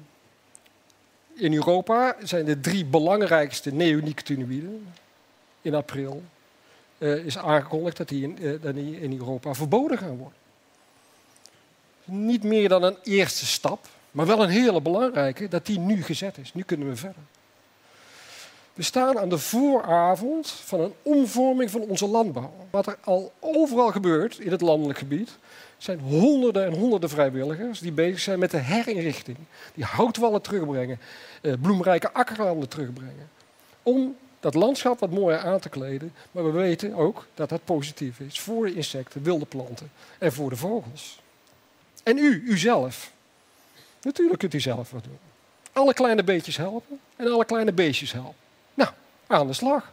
in 1.34 1.54
Europa 1.54 2.16
zijn 2.22 2.44
de 2.44 2.60
drie 2.60 2.84
belangrijkste 2.84 3.72
neonicotinoïden 3.72 4.86
in 5.62 5.74
april 5.74 6.22
uh, 6.98 7.24
is 7.24 7.38
aangekondigd 7.38 7.96
dat 7.96 8.08
die, 8.08 8.22
in, 8.22 8.36
uh, 8.40 8.62
dat 8.62 8.74
die 8.74 9.00
in 9.00 9.12
Europa 9.18 9.54
verboden 9.54 9.98
gaan 9.98 10.16
worden. 10.16 10.38
Niet 12.04 12.42
meer 12.42 12.68
dan 12.68 12.82
een 12.82 12.96
eerste 13.02 13.46
stap, 13.46 13.88
maar 14.10 14.26
wel 14.26 14.42
een 14.42 14.48
hele 14.48 14.80
belangrijke, 14.80 15.48
dat 15.48 15.66
die 15.66 15.78
nu 15.78 16.02
gezet 16.02 16.38
is. 16.38 16.54
Nu 16.54 16.62
kunnen 16.62 16.88
we 16.88 16.96
verder. 16.96 17.22
We 18.80 18.86
staan 18.86 19.18
aan 19.18 19.28
de 19.28 19.38
vooravond 19.38 20.50
van 20.50 20.80
een 20.80 20.92
omvorming 21.02 21.70
van 21.70 21.80
onze 21.80 22.06
landbouw. 22.06 22.52
Wat 22.70 22.86
er 22.86 22.98
al 23.04 23.32
overal 23.40 23.90
gebeurt 23.90 24.38
in 24.38 24.50
het 24.50 24.60
landelijk 24.60 24.98
gebied, 24.98 25.30
zijn 25.78 25.98
honderden 25.98 26.64
en 26.64 26.74
honderden 26.74 27.08
vrijwilligers 27.08 27.78
die 27.78 27.92
bezig 27.92 28.20
zijn 28.20 28.38
met 28.38 28.50
de 28.50 28.56
herinrichting. 28.56 29.36
Die 29.74 29.84
houtwallen 29.84 30.42
terugbrengen, 30.42 30.98
eh, 31.42 31.52
bloemrijke 31.60 32.12
akkerlanden 32.12 32.68
terugbrengen. 32.68 33.30
Om 33.82 34.16
dat 34.40 34.54
landschap 34.54 34.98
wat 34.98 35.10
mooier 35.10 35.38
aan 35.38 35.60
te 35.60 35.68
kleden. 35.68 36.12
Maar 36.30 36.44
we 36.44 36.50
weten 36.50 36.94
ook 36.94 37.26
dat 37.34 37.48
dat 37.48 37.64
positief 37.64 38.20
is 38.20 38.40
voor 38.40 38.66
de 38.66 38.74
insecten, 38.74 39.22
wilde 39.22 39.46
planten 39.46 39.90
en 40.18 40.32
voor 40.32 40.50
de 40.50 40.56
vogels. 40.56 41.20
En 42.02 42.18
u, 42.18 42.42
uzelf. 42.46 43.12
Natuurlijk 44.02 44.38
kunt 44.38 44.54
u 44.54 44.60
zelf 44.60 44.90
wat 44.90 45.04
doen. 45.04 45.18
Alle 45.72 45.94
kleine 45.94 46.24
beetjes 46.24 46.56
helpen 46.56 47.00
en 47.16 47.32
alle 47.32 47.44
kleine 47.44 47.72
beestjes 47.72 48.12
helpen. 48.12 48.48
Nou, 48.74 48.90
aan 49.26 49.46
de 49.46 49.52
slag. 49.52 49.92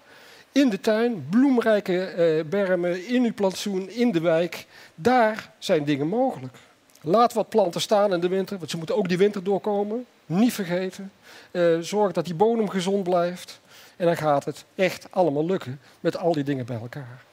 In 0.51 0.69
de 0.69 0.79
tuin, 0.79 1.27
bloemrijke 1.29 2.05
eh, 2.05 2.45
bermen, 2.45 3.07
in 3.07 3.23
uw 3.23 3.33
plantsoen, 3.33 3.89
in 3.89 4.11
de 4.11 4.19
wijk. 4.19 4.65
Daar 4.95 5.51
zijn 5.59 5.83
dingen 5.83 6.07
mogelijk. 6.07 6.57
Laat 7.01 7.33
wat 7.33 7.49
planten 7.49 7.81
staan 7.81 8.13
in 8.13 8.19
de 8.19 8.27
winter, 8.27 8.57
want 8.57 8.69
ze 8.69 8.77
moeten 8.77 8.95
ook 8.95 9.07
die 9.07 9.17
winter 9.17 9.43
doorkomen. 9.43 10.05
Niet 10.25 10.53
vergeten. 10.53 11.11
Uh, 11.51 11.79
zorg 11.79 12.11
dat 12.11 12.25
die 12.25 12.33
bodem 12.33 12.69
gezond 12.69 13.03
blijft. 13.03 13.59
En 13.95 14.05
dan 14.05 14.17
gaat 14.17 14.45
het 14.45 14.65
echt 14.75 15.07
allemaal 15.09 15.45
lukken 15.45 15.79
met 15.99 16.17
al 16.17 16.31
die 16.31 16.43
dingen 16.43 16.65
bij 16.65 16.79
elkaar. 16.79 17.23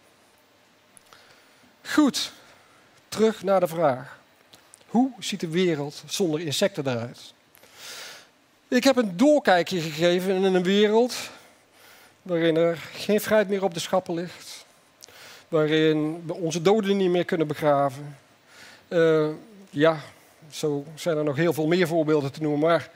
Goed, 1.83 2.33
terug 3.09 3.43
naar 3.43 3.61
de 3.61 3.67
vraag. 3.67 4.19
Hoe 4.87 5.11
ziet 5.19 5.41
de 5.41 5.49
wereld 5.49 6.03
zonder 6.07 6.41
insecten 6.41 6.87
eruit? 6.87 7.35
Ik 8.69 8.85
heb 8.85 8.97
een 8.97 9.17
doorkijkje 9.17 9.81
gegeven 9.81 10.35
in 10.35 10.55
een 10.55 10.63
wereld 10.63 11.17
waarin 12.23 12.57
er 12.57 12.77
geen 12.77 13.21
fruit 13.21 13.49
meer 13.49 13.63
op 13.63 13.75
de 13.75 13.81
schappen 13.81 14.15
ligt, 14.15 14.67
waarin 15.49 16.23
we 16.27 16.35
onze 16.35 16.63
doden 16.63 16.97
niet 16.97 17.11
meer 17.11 17.25
kunnen 17.25 17.47
begraven. 17.47 18.17
Uh, 18.89 19.29
ja, 19.71 20.01
zo 20.51 20.85
zijn 20.95 21.17
er 21.17 21.25
nog 21.25 21.37
heel 21.37 21.53
veel 21.53 21.67
meer 21.67 21.87
voorbeelden 21.87 22.33
te 22.33 22.43
noemen, 22.43 22.61
maar 22.61 22.91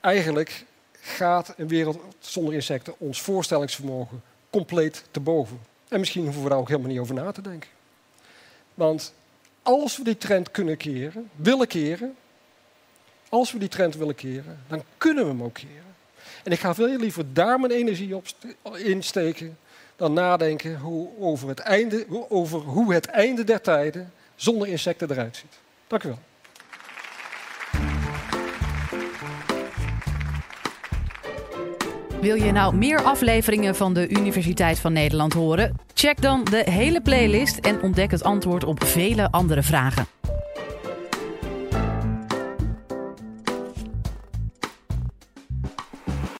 eigenlijk 0.00 0.64
gaat 1.00 1.54
een 1.56 1.68
wereld 1.68 1.98
zonder 2.18 2.54
insecten 2.54 2.94
ons 2.98 3.22
voorstellingsvermogen 3.22 4.22
compleet 4.50 5.04
te 5.10 5.20
boven. 5.20 5.60
En 5.88 5.98
misschien 5.98 6.24
hoeven 6.24 6.42
we 6.42 6.48
daar 6.48 6.58
ook 6.58 6.68
helemaal 6.68 6.90
niet 6.90 7.00
over 7.00 7.14
na 7.14 7.32
te 7.32 7.42
denken. 7.42 7.70
Want 8.74 9.12
als 9.62 9.96
we 9.96 10.04
die 10.04 10.18
trend 10.18 10.50
kunnen 10.50 10.76
keren, 10.76 11.30
willen 11.36 11.66
keren, 11.66 12.16
als 13.28 13.52
we 13.52 13.58
die 13.58 13.68
trend 13.68 13.96
willen 13.96 14.14
keren, 14.14 14.58
dan 14.68 14.82
kunnen 14.98 15.24
we 15.24 15.30
hem 15.30 15.42
ook 15.42 15.54
keren. 15.54 15.94
En 16.44 16.52
ik 16.52 16.58
ga 16.58 16.74
veel 16.74 16.98
liever 16.98 17.32
daar 17.32 17.60
mijn 17.60 17.72
energie 17.72 18.16
op 18.16 18.26
insteken 18.76 19.58
dan 19.96 20.12
nadenken 20.12 20.78
hoe, 20.78 21.08
over, 21.18 21.48
het 21.48 21.58
einde, 21.58 22.06
over 22.28 22.60
hoe 22.60 22.94
het 22.94 23.06
einde 23.06 23.44
der 23.44 23.60
tijden 23.60 24.12
zonder 24.34 24.68
insecten 24.68 25.10
eruit 25.10 25.36
ziet. 25.36 25.58
Dank 25.86 26.02
u 26.02 26.08
wel. 26.08 26.18
Wil 32.20 32.34
je 32.34 32.52
nou 32.52 32.76
meer 32.76 33.02
afleveringen 33.02 33.76
van 33.76 33.94
de 33.94 34.08
Universiteit 34.08 34.78
van 34.78 34.92
Nederland 34.92 35.32
horen? 35.32 35.76
Check 35.94 36.22
dan 36.22 36.44
de 36.44 36.70
hele 36.70 37.00
playlist 37.00 37.58
en 37.58 37.82
ontdek 37.82 38.10
het 38.10 38.22
antwoord 38.22 38.64
op 38.64 38.84
vele 38.84 39.30
andere 39.30 39.62
vragen. 39.62 40.06